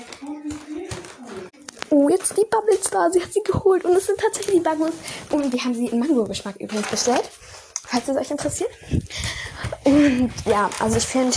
Oh, 1.89 2.11
jetzt 2.11 2.29
sind 2.29 2.41
die 2.41 2.51
Bubbles 2.51 2.83
da. 2.91 3.09
Sie 3.11 3.23
hat 3.23 3.33
sie 3.33 3.43
geholt 3.43 3.87
und 3.87 3.97
es 3.97 4.07
sind 4.07 4.21
tatsächlich 4.21 4.57
die 4.57 4.61
Bubbles. 4.61 4.93
Und 5.31 5.51
wir 5.51 5.65
haben 5.65 5.75
sie 5.75 5.87
in 5.87 6.01
Mango-Geschmack 6.01 6.57
übrigens 6.57 6.89
bestellt. 6.89 7.25
Falls 7.87 8.09
es 8.09 8.17
euch 8.17 8.31
interessiert. 8.31 8.71
Und 9.85 10.33
ja, 10.45 10.71
also 10.79 10.97
ich 10.97 11.07
finde, 11.07 11.37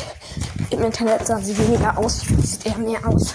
im 0.70 0.84
Internet 0.84 1.26
sah 1.26 1.40
sie 1.40 1.58
weniger 1.58 1.98
aus. 1.98 2.22
Sieht 2.22 2.66
eher 2.66 2.78
mehr 2.78 3.08
aus. 3.08 3.34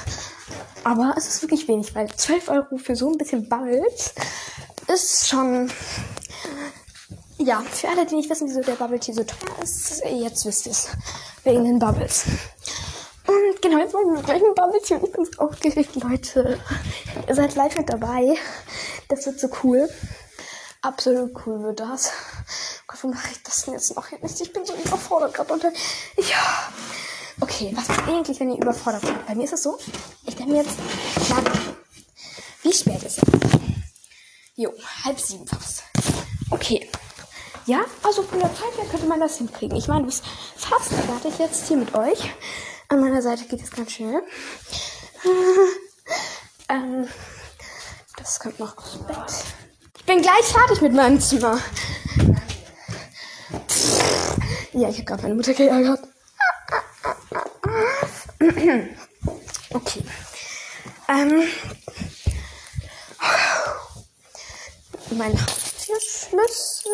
Aber 0.84 1.14
es 1.16 1.28
ist 1.28 1.42
wirklich 1.42 1.68
wenig, 1.68 1.94
weil 1.94 2.08
12 2.08 2.48
Euro 2.48 2.78
für 2.78 2.96
so 2.96 3.10
ein 3.10 3.18
bisschen 3.18 3.48
Bubbles 3.48 4.14
ist 4.86 5.28
schon. 5.28 5.70
Ja, 7.38 7.60
für 7.60 7.88
alle, 7.88 8.06
die 8.06 8.16
nicht 8.16 8.30
wissen, 8.30 8.48
wieso 8.48 8.60
der 8.60 8.72
Bubble 8.72 8.98
Tea 8.98 9.12
so 9.12 9.22
teuer 9.22 9.62
ist, 9.62 10.02
jetzt 10.04 10.44
wisst 10.44 10.66
ihr 10.66 10.72
es. 10.72 10.88
Wegen 11.44 11.64
den 11.64 11.78
Bubbles. 11.78 12.24
Und 13.26 13.62
genau, 13.62 13.78
jetzt 13.78 13.92
machen 13.92 14.14
wir 14.14 14.22
gleich 14.22 14.42
ein 14.42 14.54
Bubble 14.54 14.80
Tea 14.82 14.94
und 14.96 15.04
ich 15.04 15.12
bin 15.12 15.24
so 15.24 15.42
aufgeregt, 15.42 15.94
Leute. 15.96 16.58
Ihr 17.28 17.34
seid 17.34 17.54
live 17.54 17.76
mit 17.76 17.90
dabei. 17.90 18.34
Das 19.08 19.26
wird 19.26 19.38
so 19.38 19.48
cool. 19.62 19.88
Absolut 20.80 21.32
cool 21.44 21.62
wird 21.62 21.80
das. 21.80 22.10
Gott, 22.88 23.00
warum 23.02 23.14
mache 23.14 23.32
ich 23.32 23.42
das 23.42 23.64
denn 23.64 23.74
jetzt 23.74 23.94
noch? 23.94 24.06
Ich 24.10 24.52
bin 24.52 24.64
so 24.64 24.74
überfordert 24.74 25.34
gerade 25.34 25.52
unter. 25.52 25.70
Ja. 26.16 26.72
Okay, 27.38 27.70
was 27.74 27.86
ist 27.88 28.08
eigentlich, 28.08 28.40
wenn 28.40 28.50
ihr 28.50 28.56
überfordert 28.56 29.02
seid? 29.02 29.26
Bei 29.26 29.34
mir 29.34 29.44
ist 29.44 29.52
es 29.52 29.62
so, 29.62 29.78
ich 30.26 30.34
denke 30.34 30.52
mir 30.52 30.62
jetzt, 30.62 30.78
na, 31.28 31.36
wie 32.62 32.72
spät 32.72 33.02
ist 33.02 33.18
es? 33.18 33.24
Jo, 34.56 34.72
halb 35.04 35.20
sieben 35.20 35.46
fast. 35.46 35.84
Okay. 36.50 36.90
Ja, 37.66 37.84
also 38.02 38.22
von 38.22 38.40
der 38.40 38.52
Zeit 38.54 38.74
her 38.78 38.86
könnte 38.90 39.06
man 39.06 39.20
das 39.20 39.36
hinkriegen. 39.36 39.76
Ich 39.76 39.86
meine, 39.86 40.00
du 40.00 40.06
bist 40.06 40.24
fast 40.56 40.88
fertig 40.88 41.38
jetzt 41.38 41.68
hier 41.68 41.76
mit 41.76 41.94
euch. 41.94 42.30
An 42.88 43.00
meiner 43.00 43.20
Seite 43.20 43.44
geht 43.44 43.62
es 43.62 43.70
ganz 43.70 43.92
schnell. 43.92 44.22
ähm, 46.70 47.06
das 48.16 48.40
kommt 48.40 48.58
noch 48.58 48.78
aufs 48.78 48.96
Bett. 49.06 49.44
Ich 49.98 50.04
bin 50.06 50.22
gleich 50.22 50.46
fertig 50.46 50.80
mit 50.80 50.94
meinem 50.94 51.20
Zimmer. 51.20 51.60
Ja, 54.72 54.88
ich 54.88 54.96
habe 54.96 55.04
gerade 55.04 55.22
meine 55.22 55.34
Mutter 55.34 55.54
geärgert. 55.54 56.00
Okay. 59.70 60.02
Ähm. 61.08 61.42
Mein 65.10 65.32
Haustürschlüssel 65.32 66.92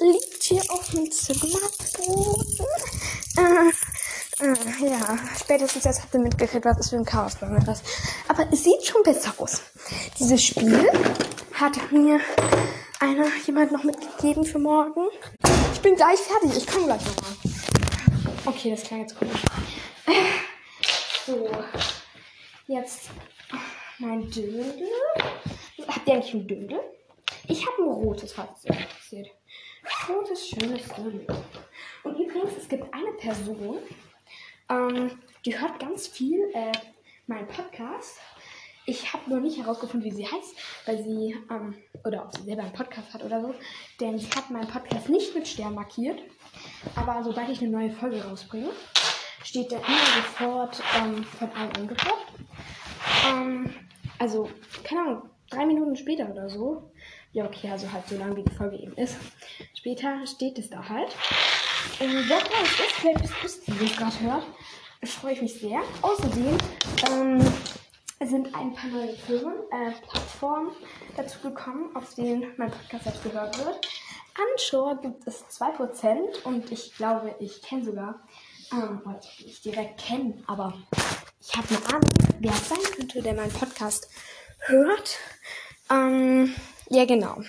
liegt 0.00 0.42
hier 0.42 0.62
auf 0.68 0.90
dem 0.90 1.10
Zimmerboden. 1.12 2.66
Äh, 3.36 3.70
äh, 4.44 4.88
ja, 4.88 5.18
spätestens 5.38 5.84
jetzt 5.84 6.02
habt 6.02 6.14
ihr 6.14 6.20
mitgekriegt, 6.20 6.64
was 6.64 6.78
ist 6.78 6.90
für 6.90 6.96
ein 6.96 7.04
Chaos 7.04 7.36
bei 7.36 7.46
mir 7.46 7.60
das. 7.60 7.82
Aber 8.28 8.46
es 8.50 8.64
sieht 8.64 8.84
schon 8.84 9.02
besser 9.02 9.34
aus. 9.38 9.60
Dieses 10.18 10.42
Spiel 10.42 10.90
hat 11.52 11.92
mir 11.92 12.20
einer 13.00 13.26
jemand 13.46 13.72
noch 13.72 13.84
mitgegeben 13.84 14.44
für 14.44 14.58
morgen. 14.58 15.08
Bin 15.84 15.96
gleich 15.96 16.18
fertig. 16.18 16.56
Ich 16.56 16.66
komme 16.66 16.86
gleich 16.86 17.04
nochmal. 17.04 17.32
Okay, 18.46 18.70
das 18.70 18.84
klang 18.84 19.00
jetzt 19.00 19.18
komisch. 19.18 19.42
So, 21.26 21.50
jetzt 22.66 23.10
mein 23.98 24.30
Dödel. 24.30 24.88
Habt 25.86 26.08
ihr 26.08 26.14
eigentlich 26.14 26.32
ein 26.32 26.46
Dödel? 26.46 26.80
Ich 27.48 27.66
habe 27.66 27.82
ein 27.82 27.90
rotes, 27.90 28.32
falls 28.32 28.64
euch 28.64 28.80
interessiert. 28.80 29.28
Rotes, 30.08 30.48
schönes 30.48 30.88
Dödel. 30.88 31.26
Und 32.02 32.18
übrigens, 32.18 32.56
es 32.56 32.66
gibt 32.66 32.84
eine 32.94 33.12
Person, 33.18 33.76
ähm, 34.70 35.20
die 35.44 35.60
hört 35.60 35.78
ganz 35.80 36.08
viel 36.08 36.50
äh, 36.54 36.72
habe 39.24 39.36
noch 39.36 39.42
nicht 39.42 39.58
herausgefunden, 39.58 40.10
wie 40.10 40.14
sie 40.14 40.26
heißt, 40.26 40.56
weil 40.86 41.02
sie, 41.02 41.36
ähm, 41.50 41.74
oder 42.04 42.24
ob 42.24 42.36
sie 42.36 42.42
selber 42.42 42.62
einen 42.62 42.72
Podcast 42.72 43.12
hat 43.12 43.24
oder 43.24 43.40
so. 43.40 43.54
Denn 44.00 44.18
sie 44.18 44.28
hat 44.30 44.50
meinen 44.50 44.68
Podcast 44.68 45.08
nicht 45.08 45.34
mit 45.34 45.46
Stern 45.48 45.74
markiert. 45.74 46.20
Aber 46.94 47.22
sobald 47.22 47.48
ich 47.48 47.60
eine 47.60 47.70
neue 47.70 47.90
Folge 47.90 48.22
rausbringe, 48.22 48.70
steht 49.42 49.70
der 49.70 49.78
immer 49.78 49.96
sofort 50.16 50.82
ähm, 50.98 51.24
von 51.24 51.50
allen 51.52 51.76
angehört. 51.76 52.26
Ähm, 53.26 53.74
also, 54.18 54.48
keine 54.84 55.00
Ahnung, 55.00 55.22
drei 55.50 55.66
Minuten 55.66 55.96
später 55.96 56.30
oder 56.30 56.48
so. 56.48 56.90
Ja, 57.32 57.46
okay, 57.46 57.68
also 57.70 57.90
halt 57.90 58.06
so 58.06 58.16
lange 58.16 58.36
wie 58.36 58.44
die 58.44 58.54
Folge 58.54 58.76
eben 58.76 58.94
ist. 58.94 59.16
Später 59.74 60.24
steht 60.26 60.58
es 60.58 60.70
da 60.70 60.88
halt. 60.88 61.08
Und 61.98 62.28
wer 62.28 62.38
da 62.38 62.62
es 62.62 62.70
ist, 62.70 62.92
vielleicht 62.92 63.42
bist 63.42 63.68
du 63.68 63.84
es 63.84 63.96
gerade 63.96 64.20
hört, 64.20 64.44
freue 65.04 65.32
ich 65.32 65.42
mich 65.42 65.54
sehr. 65.54 65.82
Außerdem 66.02 66.56
ähm, 67.10 67.40
sind 68.22 68.54
ein 68.54 68.74
paar 68.74 68.90
neue 68.90 69.14
Firmen, 69.14 69.54
äh, 69.70 69.92
Plattformen 70.08 70.72
dazu 71.16 71.38
gekommen, 71.40 71.94
auf 71.94 72.14
denen 72.14 72.52
mein 72.56 72.70
Podcast 72.70 73.06
jetzt 73.06 73.22
gehört 73.22 73.58
wird. 73.58 73.80
Anschor 74.52 74.96
gibt 75.00 75.26
es 75.26 75.44
2% 75.48 76.44
und 76.44 76.70
ich 76.72 76.94
glaube, 76.96 77.34
ich 77.38 77.62
kenne 77.62 77.84
sogar, 77.84 78.26
ähm, 78.72 79.00
also 79.04 79.28
nicht 79.44 79.64
direkt 79.64 80.00
kennen, 80.00 80.42
aber 80.46 80.74
ich 81.40 81.54
habe 81.54 81.68
eine 81.68 81.86
Ahnung, 81.94 82.10
wer 82.40 82.52
es 82.52 82.68
sein 82.68 82.82
könnte, 82.96 83.22
der 83.22 83.34
meinen 83.34 83.52
Podcast 83.52 84.08
hört. 84.60 85.18
Ähm, 85.90 86.54
ja, 86.88 87.04
genau. 87.04 87.42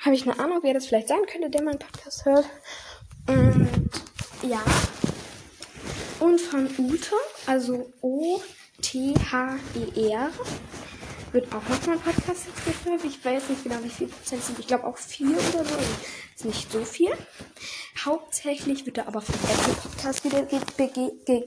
Habe 0.00 0.14
ich 0.14 0.22
eine 0.22 0.38
Ahnung, 0.38 0.60
wer 0.62 0.74
das 0.74 0.86
vielleicht 0.86 1.08
sein 1.08 1.26
könnte, 1.26 1.50
der 1.50 1.62
meinen 1.62 1.78
Podcast 1.78 2.24
hört. 2.24 2.46
Und 3.26 3.68
ja. 4.42 4.62
Und 6.20 6.40
von 6.40 6.68
Ute, 6.78 7.14
also 7.46 7.92
O-T-H-E-R. 8.78 10.30
wird 11.32 11.52
auch 11.52 11.68
nochmal 11.68 11.96
ein 11.96 12.00
Podcast 12.00 12.46
jetzt. 12.46 13.04
Ich 13.04 13.24
weiß 13.24 13.48
nicht 13.48 13.64
genau, 13.64 13.76
wie 13.82 13.90
viel 13.90 14.06
Prozent 14.06 14.44
sind. 14.44 14.58
Ich 14.60 14.68
glaube 14.68 14.84
auch 14.84 14.96
vier 14.96 15.30
oder 15.30 15.40
so. 15.50 15.58
Also 15.58 15.74
ist 16.36 16.44
nicht 16.44 16.72
so 16.72 16.84
viel. 16.84 17.10
Hauptsächlich 18.04 18.86
wird 18.86 18.98
da 18.98 19.06
aber 19.06 19.20
von 19.20 19.34
Apple 19.34 19.74
Podcast 19.74 20.24
wieder 20.24 20.42
ge 20.42 20.60
ge 20.76 21.10
ge 21.26 21.44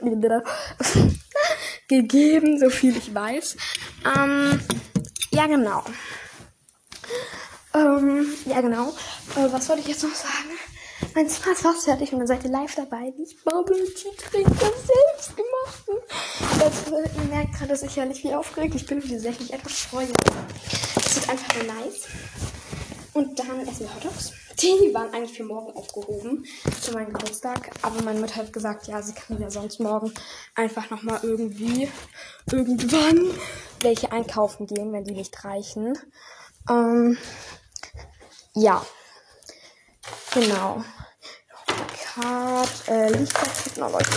gegeben, 1.88 2.60
so 2.60 2.70
viel 2.70 2.98
ich 2.98 3.14
weiß. 3.14 3.56
Ähm, 4.18 4.60
ja, 5.32 5.48
genau. 5.48 5.84
Ähm, 7.74 8.26
ja, 8.46 8.60
genau. 8.60 8.90
Äh, 9.38 9.52
was 9.52 9.70
wollte 9.70 9.82
ich 9.84 9.88
jetzt 9.88 10.04
noch 10.04 10.14
sagen? 10.14 10.50
Mein 11.14 11.26
ist 11.26 11.38
fast 11.38 11.86
fertig 11.86 12.14
und 12.14 12.20
dann 12.20 12.28
seid 12.28 12.44
ihr 12.44 12.52
live 12.52 12.76
dabei, 12.76 13.14
wie 13.18 13.24
ich 13.24 13.44
Bubble 13.44 13.86
Tea 13.94 14.12
trinke, 14.18 14.52
selbst 14.52 15.36
gemachten. 15.36 15.96
Also, 16.62 16.98
ihr 16.98 17.30
merkt 17.30 17.54
gerade 17.54 17.76
sicherlich, 17.76 18.24
wie 18.24 18.34
aufgeregt 18.34 18.76
ich 18.76 18.86
bin, 18.86 19.04
wie 19.04 19.18
sehr 19.18 19.32
ich 19.32 19.40
mich 19.40 19.54
etwas 19.54 19.74
freue. 19.74 20.08
Es 20.98 21.16
wird 21.16 21.30
einfach 21.30 21.56
nur 21.56 21.74
nice. 21.74 22.08
Und 23.14 23.38
dann 23.38 23.68
essen 23.68 23.82
wir 23.82 23.96
Hot 23.96 24.06
Dogs. 24.06 24.32
Die 24.62 24.94
waren 24.94 25.14
eigentlich 25.14 25.38
für 25.38 25.44
morgen 25.44 25.76
aufgehoben, 25.76 26.46
für 26.82 26.94
meinen 26.94 27.14
Geburtstag. 27.14 27.72
Aber 27.82 28.02
meine 28.04 28.20
Mutter 28.20 28.36
hat 28.36 28.54
gesagt, 28.54 28.88
ja, 28.88 29.02
sie 29.02 29.14
kann 29.14 29.42
ja 29.42 29.50
sonst 29.50 29.80
morgen 29.80 30.14
einfach 30.56 30.90
nochmal 30.90 31.20
irgendwie, 31.24 31.90
irgendwann 32.52 33.32
welche 33.82 34.12
einkaufen 34.12 34.68
gehen, 34.68 34.94
wenn 34.94 35.04
die 35.04 35.14
nicht 35.14 35.44
reichen. 35.44 35.98
Ähm, 36.70 37.18
ja. 38.54 38.86
Genau. 40.34 40.84
Card, 42.14 42.88
äh, 42.88 43.10
Lichterketten, 43.10 43.84
aber 43.84 44.02
ich, 44.02 44.08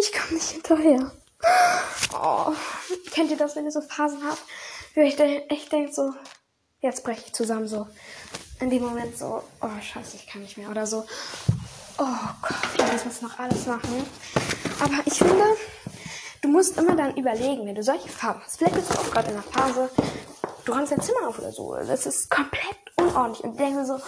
ich 0.00 0.12
komme 0.12 0.34
nicht 0.34 0.50
hinterher. 0.50 1.10
Oh, 2.14 2.52
kennt 3.10 3.30
ihr 3.30 3.36
das, 3.36 3.54
wenn 3.54 3.64
ihr 3.64 3.70
so 3.70 3.80
Phasen 3.80 4.22
habt, 4.26 4.42
wo 4.94 5.00
ich 5.02 5.18
echt 5.18 5.72
denke 5.72 5.92
so, 5.92 6.14
jetzt 6.80 7.04
breche 7.04 7.24
ich 7.26 7.32
zusammen 7.32 7.68
so. 7.68 7.86
In 8.60 8.70
dem 8.70 8.82
Moment 8.82 9.16
so, 9.16 9.42
oh 9.60 9.80
scheiße, 9.80 10.16
ich 10.16 10.26
kann 10.26 10.42
nicht 10.42 10.56
mehr. 10.56 10.70
Oder 10.70 10.86
so, 10.86 11.04
oh 11.98 12.16
Gott, 12.42 12.92
ich 12.96 13.04
muss 13.04 13.22
noch 13.22 13.38
alles 13.38 13.66
machen. 13.66 14.06
Aber 14.80 14.94
ich 15.04 15.14
finde, 15.14 15.44
du 16.42 16.48
musst 16.48 16.76
immer 16.76 16.96
dann 16.96 17.16
überlegen, 17.16 17.66
wenn 17.66 17.74
du 17.74 17.82
solche 17.82 18.08
Farben 18.08 18.40
hast. 18.44 18.58
Vielleicht 18.58 18.74
bist 18.74 18.90
du 18.90 18.98
auch 18.98 19.10
gerade 19.10 19.30
in 19.30 19.34
einer 19.34 19.42
Phase, 19.42 19.90
du 20.68 20.74
räumst 20.74 20.92
dein 20.92 21.00
Zimmer 21.00 21.28
auf 21.28 21.38
oder 21.38 21.50
so. 21.50 21.74
Das 21.74 22.06
ist 22.06 22.30
komplett 22.30 22.76
unordentlich. 22.96 23.44
Und 23.44 23.58
denkst 23.58 23.86
so, 23.86 23.94
oh, 23.94 24.00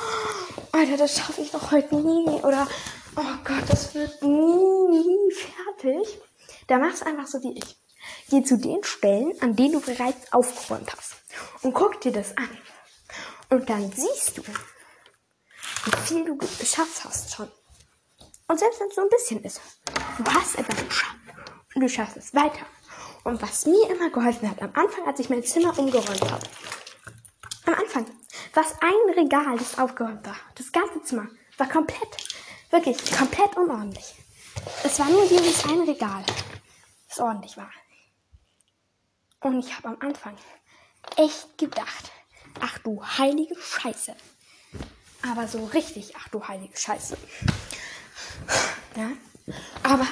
Alter, 0.73 0.97
das 0.97 1.17
schaffe 1.17 1.40
ich 1.40 1.50
doch 1.50 1.71
heute 1.71 1.97
nie. 1.97 2.29
Oder, 2.43 2.69
oh 3.17 3.35
Gott, 3.45 3.64
das 3.69 3.95
wird 3.95 4.23
nie, 4.23 5.00
nie 5.00 5.33
fertig. 5.33 6.21
Da 6.67 6.79
machst 6.79 7.02
du 7.02 7.07
einfach 7.07 7.26
so 7.26 7.43
wie 7.43 7.57
ich. 7.57 7.76
Geh 8.29 8.43
zu 8.43 8.59
den 8.59 8.83
Stellen, 8.85 9.33
an 9.40 9.57
denen 9.57 9.73
du 9.73 9.81
bereits 9.81 10.33
aufgeräumt 10.33 10.93
hast. 10.95 11.17
Und 11.62 11.73
guck 11.73 12.00
dir 12.00 12.12
das 12.12 12.37
an. 12.37 12.49
Und 13.49 13.69
dann 13.69 13.90
siehst 13.90 14.38
du, 14.38 14.43
wie 14.43 15.97
viel 16.05 16.25
du 16.25 16.37
geschafft 16.37 17.05
hast 17.05 17.35
schon. 17.35 17.50
Und 18.49 18.59
selbst 18.59 18.81
wenn 18.81 18.88
es 18.88 18.95
so 18.95 19.00
ein 19.02 19.09
bisschen 19.09 19.43
ist, 19.45 19.61
du 20.19 20.25
hast 20.33 20.59
etwas 20.59 20.85
geschafft. 20.85 21.17
Und 21.75 21.83
du 21.83 21.88
schaffst 21.88 22.17
es 22.17 22.35
weiter. 22.35 22.67
Und 23.24 23.40
was 23.42 23.66
mir 23.66 23.90
immer 23.90 24.10
geholfen 24.10 24.50
hat, 24.50 24.62
am 24.62 24.72
Anfang, 24.74 25.06
als 25.06 25.20
ich 25.20 25.28
mein 25.28 25.44
Zimmer 25.44 25.78
umgeräumt 25.78 26.30
habe, 26.30 26.46
am 27.66 27.74
Anfang, 27.74 28.06
was 28.54 28.74
ein 28.80 29.14
Regal, 29.14 29.56
das 29.58 29.78
aufgeräumt 29.78 30.26
war, 30.26 30.36
das 30.54 30.72
ganze 30.72 31.02
Zimmer, 31.02 31.28
war 31.58 31.68
komplett, 31.68 32.16
wirklich 32.70 32.98
komplett 33.16 33.56
unordentlich. 33.56 34.14
Es 34.82 34.98
war 34.98 35.08
nur 35.08 35.26
dieses 35.28 35.64
ein 35.64 35.80
Regal, 35.80 36.24
das 37.08 37.18
ordentlich 37.18 37.56
war. 37.56 37.70
Und 39.40 39.58
ich 39.58 39.76
habe 39.76 39.88
am 39.88 39.96
Anfang 40.00 40.36
echt 41.16 41.58
gedacht, 41.58 42.10
ach 42.60 42.78
du 42.78 43.02
heilige 43.02 43.56
Scheiße. 43.56 44.14
Aber 45.30 45.46
so 45.46 45.64
richtig, 45.66 46.14
ach 46.16 46.28
du 46.28 46.46
heilige 46.46 46.76
Scheiße. 46.76 47.16
Ja? 48.96 49.10
Aber 49.82 50.06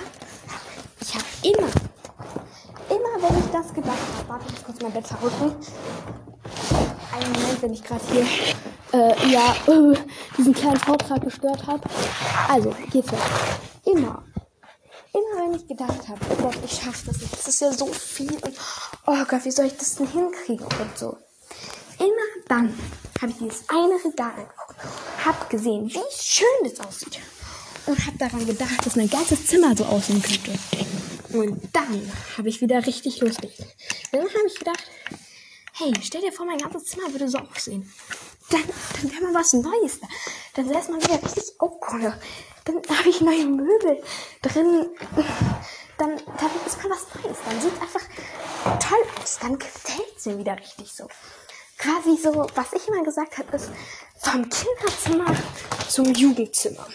ich 1.01 1.15
habe 1.15 1.25
immer 1.43 1.59
immer 1.59 1.98
wenn 3.23 3.39
ich 3.39 3.51
das 3.51 3.73
gedacht 3.73 3.99
habe, 4.17 4.29
warte 4.29 4.45
ich 4.53 4.65
kurz 4.65 4.81
mein 4.81 4.93
Bett 4.93 5.07
verrücken. 5.07 5.55
Einen 7.13 7.33
Moment, 7.33 7.63
wenn 7.63 7.73
ich 7.73 7.83
gerade 7.83 8.05
hier 8.13 8.27
äh, 8.93 9.33
ja, 9.33 9.55
äh, 9.67 9.97
diesen 10.39 10.55
kleinen 10.55 10.79
Vortrag 10.79 11.23
gestört 11.23 11.67
habe. 11.67 11.83
Also, 12.49 12.75
geht's 12.93 13.13
weiter. 13.13 13.59
Immer. 13.85 14.23
Immer 15.13 15.45
wenn 15.45 15.55
ich 15.55 15.67
gedacht 15.67 16.09
habe, 16.09 16.21
oh 16.31 16.43
Gott, 16.43 16.59
ich 16.65 16.73
schaffe 16.73 17.07
das 17.07 17.21
nicht. 17.21 17.33
Das 17.33 17.49
ist 17.49 17.61
ja 17.61 17.73
so 17.73 17.87
viel 17.87 18.33
und 18.33 18.55
oh 19.07 19.25
Gott, 19.29 19.45
wie 19.45 19.51
soll 19.51 19.67
ich 19.67 19.77
das 19.77 19.97
denn 19.97 20.07
hinkriegen 20.07 20.67
und 20.67 20.99
so. 20.99 21.17
Immer 21.99 22.45
dann 22.49 22.79
habe 23.21 23.33
ich 23.33 23.39
dieses 23.39 23.69
eine 23.69 23.95
Regal 24.05 24.31
angeguckt, 24.31 24.77
habe 25.25 25.47
gesehen, 25.49 25.89
wie 25.89 26.15
schön 26.17 26.47
das 26.63 26.87
aussieht 26.87 27.19
und 27.87 28.07
habe 28.07 28.19
daran 28.19 28.47
gedacht, 28.47 28.85
dass 28.85 28.97
mein 28.97 29.11
ganzes 29.11 29.47
Zimmer 29.47 29.75
so 29.77 29.85
aussehen 29.87 30.23
könnte. 30.23 30.53
Und 31.33 31.61
dann 31.73 32.13
habe 32.37 32.49
ich 32.49 32.61
wieder 32.61 32.85
richtig 32.87 33.21
lustig. 33.21 33.53
Dann 34.13 34.23
habe 34.23 34.47
ich 34.47 34.59
gedacht, 34.59 34.83
hey, 35.75 35.93
stell 36.03 36.23
dir 36.23 36.33
vor, 36.33 36.47
mein 36.47 36.59
ganzes 36.59 36.85
Zimmer 36.85 37.13
würde 37.13 37.29
so 37.29 37.39
aussehen. 37.39 37.93
Dann, 38.51 38.63
dann 38.95 39.13
wäre 39.13 39.23
mal 39.25 39.41
was 39.41 39.53
Neues 39.53 40.01
da. 40.01 40.09
Dann 40.55 40.69
sähe 40.69 40.79
es 40.79 40.89
mal 40.89 41.03
wieder 41.03 41.23
richtig 41.23 41.53
aufgeräumt. 41.59 42.17
Dann 42.65 42.77
habe 42.97 43.09
ich 43.09 43.21
neue 43.21 43.47
Möbel 43.47 44.03
drin. 44.43 44.87
Dann, 45.99 46.17
dann 46.17 46.51
ist 46.67 46.83
mal 46.83 46.91
was 46.91 47.07
Neues. 47.23 47.37
Dann 47.45 47.61
sieht 47.61 47.73
es 47.75 47.81
einfach 47.81 48.89
toll 48.89 49.05
aus. 49.21 49.39
Dann 49.41 49.59
gefällt 49.59 50.17
es 50.17 50.27
mir 50.27 50.39
wieder 50.39 50.57
richtig 50.57 50.93
so. 50.93 51.09
Quasi 51.77 52.17
so, 52.21 52.47
was 52.55 52.73
ich 52.73 52.89
immer 52.89 53.05
gesagt 53.05 53.39
habe, 53.39 53.57
ist 53.57 53.71
vom 54.21 54.49
Kinderzimmer 54.49 55.37
zum 55.89 56.13
Jugendzimmer. 56.13 56.87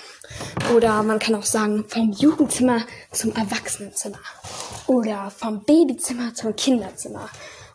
Oder 0.76 1.04
man 1.04 1.19
kann 1.19 1.36
auch 1.36 1.46
sagen, 1.46 1.86
vom 1.88 2.12
Jugendzimmer 2.12 2.82
zum 3.12 3.36
Erwachsenenzimmer. 3.36 4.19
Oder 4.88 5.32
vom 5.32 5.63
Babyzimmer 5.63 6.34
zum 6.34 6.56
Kinderzimmer. 6.56 7.30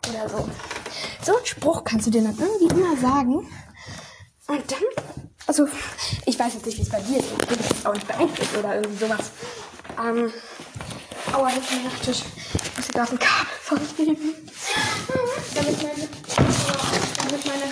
Oder 0.09 0.29
so. 0.29 0.49
So 1.23 1.35
einen 1.37 1.45
Spruch 1.45 1.83
kannst 1.83 2.07
du 2.07 2.11
dir 2.11 2.23
dann 2.23 2.37
irgendwie 2.37 2.75
immer 2.75 2.97
sagen. 2.97 3.47
Und 4.47 4.71
dann, 4.71 4.83
also, 5.45 5.67
ich 6.25 6.39
weiß 6.39 6.55
jetzt 6.55 6.65
nicht, 6.65 6.77
wie 6.77 6.81
es 6.81 6.89
bei 6.89 7.01
dir 7.01 7.19
ist. 7.19 7.27
Ich 7.31 7.47
bin 7.47 7.57
jetzt 7.57 7.85
auch 7.85 7.93
nicht 7.93 8.07
beeinflusst 8.07 8.57
oder 8.57 8.75
irgendwie 8.75 9.05
sowas. 9.05 9.31
Ähm, 9.99 10.31
aua, 11.33 11.49
jetzt 11.49 11.71
mein 11.71 11.83
Nachttisch. 11.83 12.23
Ich 12.53 12.77
muss 12.77 12.85
hier 12.85 12.93
gerade 12.93 13.11
ein 13.11 13.19
Kabel 13.19 13.53
vergeben. 13.61 14.35
damit 15.53 15.83
meine, 15.83 16.09
damit 17.17 17.45
meine 17.45 17.69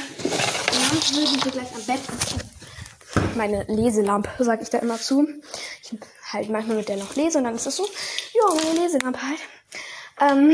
Lampen 0.74 1.42
hier 1.42 1.52
gleich 1.52 1.76
am 1.76 1.84
Bett 1.84 2.47
meine 3.38 3.64
Leselampe, 3.64 4.44
sage 4.44 4.64
ich 4.64 4.70
da 4.70 4.80
immer 4.80 5.00
zu. 5.00 5.28
Ich 5.84 5.98
halt 6.32 6.50
manchmal 6.50 6.78
mit 6.78 6.90
der 6.90 6.98
noch 6.98 7.16
lese 7.16 7.38
und 7.38 7.46
dann 7.46 7.56
ist 7.56 7.66
das 7.66 7.76
so, 7.76 7.86
ja, 8.34 8.54
meine 8.56 8.82
Leselampe 8.82 9.20
halt. 9.22 9.40
Ähm, 10.20 10.54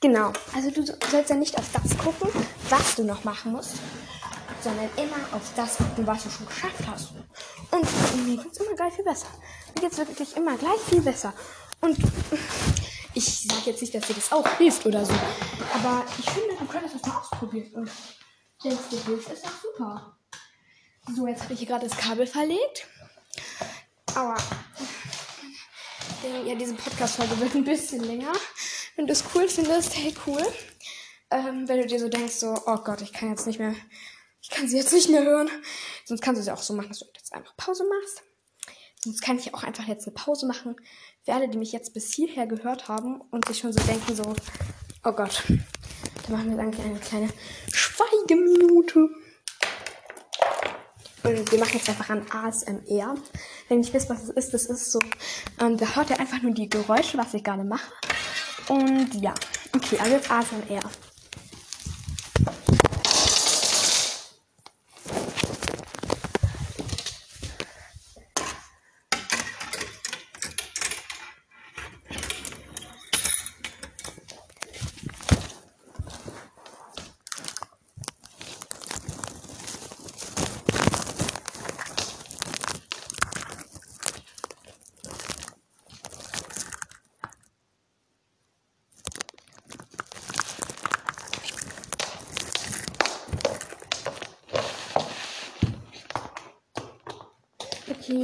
genau, 0.00 0.32
also 0.54 0.70
du 0.70 0.84
sollst 0.84 1.30
ja 1.30 1.36
nicht 1.36 1.58
auf 1.58 1.66
das 1.72 1.98
gucken, 1.98 2.30
was 2.70 2.94
du 2.94 3.04
noch 3.04 3.24
machen 3.24 3.52
musst, 3.52 3.74
sondern 4.62 4.88
immer 4.96 5.16
auf 5.32 5.42
das 5.54 5.76
gucken, 5.76 6.06
was 6.06 6.22
du 6.22 6.30
schon 6.30 6.46
geschafft 6.46 6.86
hast. 6.86 7.10
Und 7.70 8.26
mir 8.26 8.42
geht's 8.42 8.58
immer 8.58 8.74
gleich 8.74 8.94
viel 8.94 9.04
besser. 9.04 9.26
Mir 9.74 9.82
geht's 9.82 9.98
wirklich 9.98 10.36
immer 10.36 10.56
gleich 10.56 10.80
viel 10.88 11.02
besser. 11.02 11.34
Und 11.80 11.98
ich 13.14 13.48
sage 13.48 13.70
jetzt 13.70 13.80
nicht, 13.80 13.94
dass 13.94 14.06
dir 14.06 14.14
das 14.14 14.32
auch 14.32 14.48
hilft 14.56 14.86
oder 14.86 15.04
so. 15.04 15.12
Aber 15.74 16.04
ich 16.18 16.30
finde, 16.30 16.56
du 16.58 16.64
könntest 16.66 16.94
das 16.94 17.02
mal 17.02 17.18
ausprobieren. 17.18 17.72
Und 17.74 17.90
wenn 18.62 18.72
es 18.72 18.88
dir 18.88 19.04
hilft, 19.04 19.30
ist 19.30 19.44
das 19.44 19.52
super. 19.62 20.16
So, 21.14 21.26
jetzt 21.28 21.44
habe 21.44 21.52
ich 21.52 21.60
hier 21.60 21.68
gerade 21.68 21.88
das 21.88 21.96
Kabel 21.96 22.26
verlegt. 22.26 22.86
Aua. 24.14 24.36
Ja, 26.44 26.54
diese 26.56 26.74
Podcast-Folge 26.74 27.38
wird 27.38 27.54
ein 27.54 27.64
bisschen 27.64 28.02
länger. 28.02 28.32
Wenn 28.96 29.06
du 29.06 29.12
es 29.12 29.22
cool 29.34 29.48
findest, 29.48 29.96
hey, 29.96 30.12
cool. 30.26 30.42
Ähm, 31.30 31.68
wenn 31.68 31.80
du 31.80 31.86
dir 31.86 32.00
so 32.00 32.08
denkst, 32.08 32.34
so, 32.34 32.60
oh 32.66 32.78
Gott, 32.78 33.02
ich 33.02 33.12
kann 33.12 33.30
jetzt 33.30 33.46
nicht 33.46 33.60
mehr, 33.60 33.74
ich 34.42 34.50
kann 34.50 34.68
sie 34.68 34.76
jetzt 34.76 34.92
nicht 34.92 35.08
mehr 35.08 35.22
hören. 35.22 35.48
Sonst 36.04 36.22
kannst 36.22 36.38
du 36.38 36.40
es 36.40 36.46
ja 36.46 36.54
auch 36.54 36.62
so 36.62 36.74
machen, 36.74 36.88
dass 36.88 36.98
du 36.98 37.06
jetzt 37.14 37.32
einfach 37.32 37.56
Pause 37.56 37.84
machst. 37.84 38.22
Sonst 39.04 39.20
kann 39.20 39.38
ich 39.38 39.54
auch 39.54 39.62
einfach 39.62 39.86
jetzt 39.86 40.06
eine 40.06 40.14
Pause 40.14 40.46
machen. 40.46 40.74
Für 41.24 41.34
alle, 41.34 41.48
die 41.48 41.58
mich 41.58 41.70
jetzt 41.70 41.94
bis 41.94 42.12
hierher 42.12 42.48
gehört 42.48 42.88
haben 42.88 43.20
und 43.30 43.46
sich 43.46 43.58
schon 43.58 43.72
so 43.72 43.80
denken, 43.84 44.16
so, 44.16 44.34
oh 45.04 45.12
Gott, 45.12 45.44
da 46.26 46.32
machen 46.32 46.50
wir 46.50 46.56
dann 46.56 46.74
eine 46.74 46.98
kleine 46.98 47.28
Schweigeminute. 47.72 49.08
Und 51.26 51.50
wir 51.50 51.58
machen 51.58 51.72
jetzt 51.74 51.88
einfach 51.88 52.08
ein 52.10 52.22
ASMR. 52.30 53.16
Wenn 53.68 53.80
ich 53.80 53.92
wisst, 53.92 54.08
was 54.08 54.22
es 54.22 54.30
ist, 54.30 54.54
das 54.54 54.66
ist 54.66 54.92
so, 54.92 55.00
ähm, 55.60 55.76
da 55.76 55.96
hört 55.96 56.10
ihr 56.10 56.20
einfach 56.20 56.40
nur 56.40 56.52
die 56.52 56.68
Geräusche, 56.68 57.18
was 57.18 57.34
ich 57.34 57.42
gerade 57.42 57.64
mache. 57.64 57.90
Und 58.68 59.12
ja, 59.20 59.34
okay, 59.74 59.98
also 59.98 60.12
jetzt 60.12 60.30
ASMR. 60.30 60.88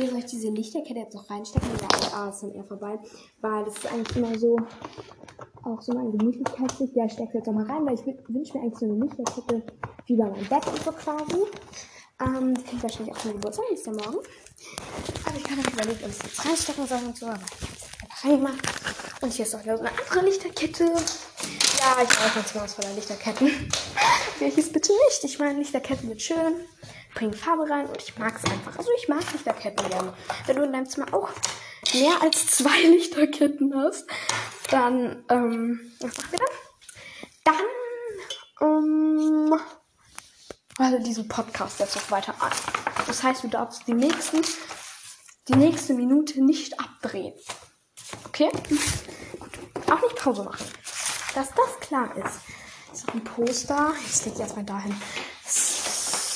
Okay, 0.02 0.10
soll 0.10 0.18
ich 0.20 0.26
diese 0.26 0.48
Lichterkette 0.50 1.00
jetzt 1.00 1.14
noch 1.14 1.28
reinstecken? 1.30 1.68
Ja, 1.80 2.08
ah, 2.14 2.28
ist 2.28 2.42
dann 2.42 2.54
eher 2.54 2.64
vorbei. 2.64 2.98
Weil 3.40 3.64
das 3.64 3.76
ist 3.76 3.92
eigentlich 3.92 4.16
immer 4.16 4.38
so, 4.38 4.56
auch 5.64 5.80
so 5.80 5.92
meine 5.92 6.10
Gemütlichkeitslicht. 6.10 6.96
Ja, 6.96 7.06
ich 7.06 7.12
stecke 7.12 7.38
jetzt 7.38 7.46
noch 7.46 7.54
mal 7.54 7.66
rein, 7.66 7.86
weil 7.86 7.94
ich 7.94 8.06
wünsche 8.06 8.56
mir 8.56 8.64
eigentlich 8.64 8.78
so 8.78 8.86
eine 8.86 9.04
Lichterkette 9.04 9.62
wie 10.06 10.16
bei 10.16 10.28
meinem 10.28 10.48
Bett 10.48 10.66
und 10.66 10.82
so 10.82 10.92
quasi. 10.92 11.42
Ähm, 12.20 12.54
die 12.54 12.62
kriege 12.62 12.82
wahrscheinlich 12.82 13.14
auch 13.14 13.20
zum 13.20 13.32
Geburtstag, 13.32 13.64
ja 13.70 13.92
morgen. 13.92 14.18
Aber 15.26 15.36
ich 15.36 15.44
kann 15.44 15.56
mir 15.56 15.72
überlegen, 15.72 16.04
ob 16.04 16.10
ich 16.10 16.18
es 16.18 16.22
jetzt 16.22 16.46
reinstecken 16.46 16.86
soll 16.86 16.98
und 17.06 17.16
so, 17.16 17.26
aber 17.26 17.36
ich 17.36 17.42
habe 17.42 17.72
es 17.76 18.00
einfach 18.00 18.24
reingemacht. 18.24 19.22
Und 19.22 19.32
hier 19.32 19.44
ist 19.44 19.54
auch 19.54 19.62
so 19.62 19.70
eine 19.70 19.90
andere 19.90 20.24
Lichterkette. 20.24 20.84
Ja, 20.84 21.96
ich 22.02 22.10
weiß 22.10 22.34
manchmal 22.36 22.64
was 22.64 22.74
von 22.74 22.84
der 22.84 22.94
Lichterketten. 22.94 23.48
Welches 24.38 24.72
bitte 24.72 24.92
nicht? 24.92 25.24
Ich 25.24 25.38
meine, 25.38 25.58
Lichterketten 25.58 26.08
sind 26.08 26.22
schön, 26.22 26.54
bringen 27.14 27.34
Farbe 27.34 27.68
rein 27.68 27.86
und 27.86 28.02
ich 28.02 28.16
mag 28.18 28.34
es 28.36 28.50
einfach. 28.50 28.76
Also 28.76 28.90
ich 28.98 29.08
mag 29.08 29.20
Lichterketten 29.32 29.88
gerne. 29.88 30.14
Wenn 30.46 30.56
du 30.56 30.62
in 30.62 30.72
deinem 30.72 30.86
Zimmer 30.86 31.12
auch 31.12 31.30
mehr 31.92 32.20
als 32.22 32.46
zwei 32.46 32.80
Lichterketten 32.82 33.74
hast, 33.76 34.06
dann, 34.70 35.24
ähm, 35.28 35.92
was 36.00 36.16
machen 36.16 36.32
wir 36.32 36.38
dann? 37.44 37.56
Dann, 38.60 38.68
ähm, 38.68 39.60
also 40.78 40.98
diesen 40.98 41.28
Podcast 41.28 41.80
jetzt 41.80 41.96
noch 41.96 42.10
weiter 42.10 42.34
an. 42.40 42.52
Das 43.06 43.22
heißt, 43.22 43.44
du 43.44 43.48
darfst 43.48 43.86
die 43.86 43.94
nächsten, 43.94 44.42
die 45.48 45.56
nächste 45.56 45.94
Minute 45.94 46.42
nicht 46.42 46.80
abdrehen. 46.80 47.34
Okay? 48.26 48.48
Gut. 48.68 48.80
Auch 49.90 50.00
nicht 50.00 50.16
Pause 50.16 50.44
machen. 50.44 50.64
Dass 51.34 51.48
das 51.50 51.80
klar 51.80 52.16
ist. 52.16 52.40
Ist 52.92 53.08
auch 53.08 53.14
ein 53.14 53.24
Poster. 53.24 53.92
Jetzt 54.06 54.24
leg 54.24 54.34
ich 54.34 54.40
erstmal 54.40 54.64
dahin. 54.64 54.94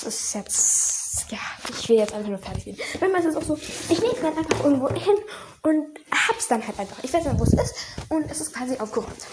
Ist 0.07 0.35
jetzt, 0.35 1.27
ja, 1.31 1.38
ich 1.69 1.88
will 1.88 1.97
jetzt 1.97 2.14
einfach 2.14 2.29
nur 2.29 2.38
fertig 2.38 2.66
werden. 2.66 2.79
Manchmal 3.01 3.21
ist 3.23 3.27
es 3.27 3.37
auch 3.37 3.42
so, 3.42 3.57
ich 3.57 3.99
lege 3.99 4.16
dann 4.23 4.38
einfach 4.38 4.64
irgendwo 4.64 4.88
hin 4.90 5.16
und 5.62 5.99
hab's 6.12 6.47
dann 6.47 6.64
halt 6.64 6.79
einfach. 6.79 7.03
Ich 7.03 7.12
weiß 7.12 7.25
dann, 7.25 7.40
wo 7.40 7.42
es 7.42 7.53
ist 7.53 7.75
und 8.09 8.31
es 8.31 8.40
ist 8.40 8.55
quasi 8.55 8.79
aufgeräumt. 8.79 9.27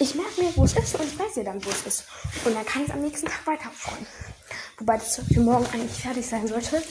Ich 0.00 0.16
merke 0.16 0.42
mir, 0.42 0.56
wo 0.56 0.64
es 0.64 0.72
ist 0.72 0.98
und 0.98 1.06
ich 1.06 1.16
weiß 1.16 1.36
ja 1.36 1.44
dann, 1.44 1.64
wo 1.64 1.70
es 1.70 1.86
ist. 1.86 2.04
Und 2.44 2.54
dann 2.56 2.66
kann 2.66 2.82
ich 2.82 2.88
es 2.88 2.94
am 2.94 3.02
nächsten 3.02 3.26
Tag 3.26 3.46
weiter 3.46 3.68
aufräumen. 3.68 4.06
Wobei 4.78 4.94
das 4.94 5.20
für 5.32 5.40
morgen 5.40 5.66
eigentlich 5.72 6.02
fertig 6.02 6.26
sein 6.26 6.48
sollte. 6.48 6.82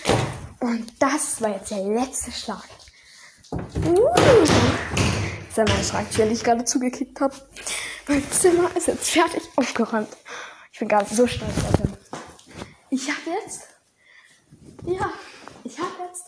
Und 0.62 0.93
das 1.00 1.41
war 1.41 1.50
jetzt 1.50 1.71
der 1.71 1.84
letzte 1.84 2.32
Schlag. 2.32 2.63
Uh. 3.52 4.08
Das 5.54 5.58
ist 5.58 5.58
meine 5.58 5.84
Schranktür, 5.84 6.26
die 6.28 6.34
ich 6.34 6.43
gerade 6.45 6.63
zugekickt 6.63 7.19
habe. 7.19 7.36
Mein 8.08 8.24
Zimmer 8.32 8.74
ist 8.78 8.88
jetzt 8.88 9.10
fertig 9.10 9.43
aufgeräumt. 9.58 10.15
Ich 10.71 10.80
bin 10.80 10.88
gerade 10.88 11.13
so 11.13 11.28
stolz 11.28 11.52
ihn. 11.84 12.00
Ich 12.93 13.10
habe 13.10 13.38
jetzt, 13.41 13.69
ja, 14.86 15.13
ich 15.63 15.80
habe 15.80 16.04
jetzt 16.06 16.25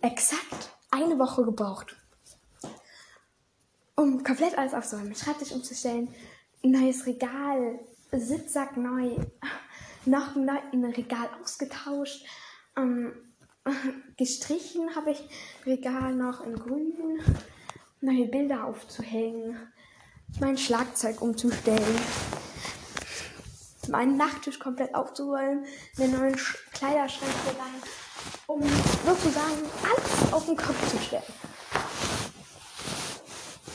exakt 0.00 0.74
eine 0.90 1.18
Woche 1.18 1.44
gebraucht, 1.44 1.94
um 3.94 4.24
komplett 4.24 4.56
alles 4.56 4.72
aufzuräumen. 4.72 5.14
Schreibtisch 5.14 5.52
umzustellen, 5.52 6.08
neues 6.62 7.04
Regal, 7.04 7.78
Sitzsack 8.10 8.78
neu, 8.78 9.16
noch 10.06 10.34
ein 10.34 10.84
Regal 10.84 11.28
ausgetauscht, 11.42 12.24
ähm, 12.78 13.12
gestrichen 14.16 14.96
habe 14.96 15.10
ich 15.10 15.28
Regal 15.66 16.14
noch 16.14 16.42
in 16.42 16.56
grün, 16.56 17.20
neue 18.00 18.28
Bilder 18.28 18.64
aufzuhängen, 18.64 19.58
mein 20.40 20.56
Schlagzeug 20.56 21.20
umzustellen, 21.20 22.00
meinen 23.88 24.16
Nachttisch 24.16 24.58
komplett 24.58 24.94
aufzuräumen, 24.94 25.64
den 25.98 26.12
neuen 26.12 26.38
Sch 26.38 26.56
Kleiderschrank 26.72 27.32
hier 27.44 27.60
rein, 27.60 27.82
um 28.46 28.62
sozusagen 29.04 29.62
alles 29.82 30.32
auf 30.32 30.46
den 30.46 30.56
Kopf 30.56 30.90
zu 30.90 30.98
stellen. 30.98 31.22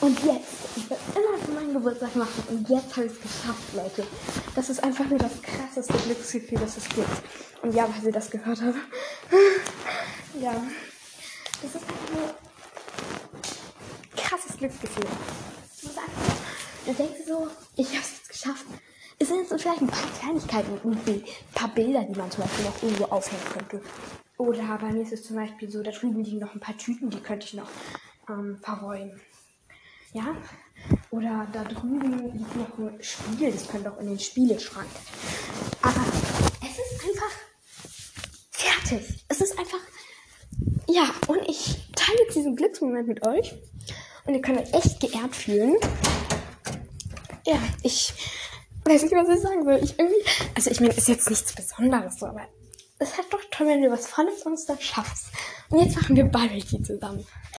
Und 0.01 0.17
jetzt, 0.23 0.47
ich 0.75 0.89
will 0.89 0.97
immer 1.15 1.37
für 1.45 1.51
meinen 1.51 1.73
Geburtstag 1.73 2.15
machen 2.15 2.43
und 2.49 2.67
jetzt 2.67 2.95
habe 2.97 3.05
ich 3.05 3.13
es 3.13 3.21
geschafft, 3.21 3.73
Leute. 3.75 4.07
Das 4.55 4.69
ist 4.69 4.83
einfach 4.83 5.05
nur 5.05 5.19
das 5.19 5.41
krasseste 5.41 5.93
Glücksgefühl, 5.93 6.57
das 6.57 6.77
es 6.77 6.89
gibt. 6.89 7.07
Und 7.61 7.75
ja, 7.75 7.87
weil 7.87 8.07
ihr 8.07 8.11
das 8.11 8.31
gehört 8.31 8.61
habt. 8.61 8.77
ja. 10.41 10.53
Das 11.61 11.75
ist 11.75 11.83
einfach 11.83 12.09
nur 12.15 12.33
krasses 14.17 14.57
Glücksgefühl. 14.57 15.05
Du 16.85 16.93
denkst 16.93 17.21
so, 17.27 17.47
ich 17.75 17.87
habe 17.89 17.99
es 17.99 18.11
jetzt 18.11 18.29
geschafft. 18.29 18.65
Sind 19.31 19.49
jetzt 19.49 19.61
vielleicht 19.61 19.81
ein 19.81 19.87
paar 19.87 20.09
Kleinigkeiten, 20.19 20.73
ein 20.83 21.23
paar 21.53 21.69
Bilder, 21.69 22.03
die 22.03 22.19
man 22.19 22.29
zum 22.29 22.43
Beispiel 22.43 22.65
noch 22.65 22.83
irgendwo 22.83 23.05
aufhängen 23.05 23.43
könnte. 23.53 23.81
Oder 24.35 24.77
bei 24.77 24.91
mir 24.91 25.03
ist 25.03 25.13
es 25.13 25.23
zum 25.23 25.37
Beispiel 25.37 25.71
so, 25.71 25.81
da 25.81 25.91
drüben 25.91 26.21
liegen 26.21 26.39
noch 26.39 26.53
ein 26.53 26.59
paar 26.59 26.77
Tüten, 26.77 27.09
die 27.09 27.21
könnte 27.21 27.45
ich 27.45 27.53
noch 27.53 27.69
ähm, 28.27 28.57
verräumen. 28.61 29.21
Ja? 30.11 30.35
Oder 31.11 31.47
da 31.53 31.63
drüben 31.63 32.33
liegt 32.33 32.55
noch 32.57 32.77
ein 32.77 33.01
Spiel, 33.01 33.53
das 33.53 33.69
könnte 33.69 33.93
auch 33.93 33.99
in 34.01 34.07
den 34.07 34.19
Spieleschrank. 34.19 34.89
Aber 35.81 36.03
es 36.61 36.77
ist 36.77 37.01
einfach 37.01 37.31
fertig. 38.51 39.23
Es 39.29 39.39
ist 39.39 39.57
einfach. 39.57 39.79
Ja, 40.89 41.09
und 41.27 41.39
ich 41.47 41.77
teile 41.95 42.17
jetzt 42.25 42.35
diesen 42.35 42.57
Glücksmoment 42.57 43.07
mit 43.07 43.25
euch. 43.25 43.53
Und 44.25 44.33
ihr 44.33 44.41
könnt 44.41 44.59
euch 44.59 44.73
echt 44.73 44.99
geehrt 44.99 45.33
fühlen. 45.33 45.77
Ja, 47.45 47.57
ich 47.81 48.13
weiß 48.85 49.03
nicht, 49.03 49.13
was 49.13 49.29
ich 49.29 49.41
sagen 49.41 49.63
soll. 49.63 49.79
Ich 49.83 49.97
irgendwie. 49.97 50.23
Also, 50.55 50.71
ich 50.71 50.79
meine, 50.79 50.93
ist 50.93 51.07
jetzt 51.07 51.29
nichts 51.29 51.53
Besonderes 51.53 52.19
so, 52.19 52.27
aber 52.27 52.47
es 52.99 53.09
ist 53.09 53.17
halt 53.17 53.33
doch 53.33 53.41
toll, 53.49 53.67
wenn 53.67 53.81
du 53.81 53.89
was 53.91 54.07
Volles 54.07 54.43
uns 54.43 54.65
da 54.65 54.77
schaffst. 54.79 55.27
Und 55.69 55.79
jetzt 55.79 55.95
machen 55.95 56.15
wir 56.15 56.25
Barbecue 56.25 56.81
zusammen. 56.83 57.25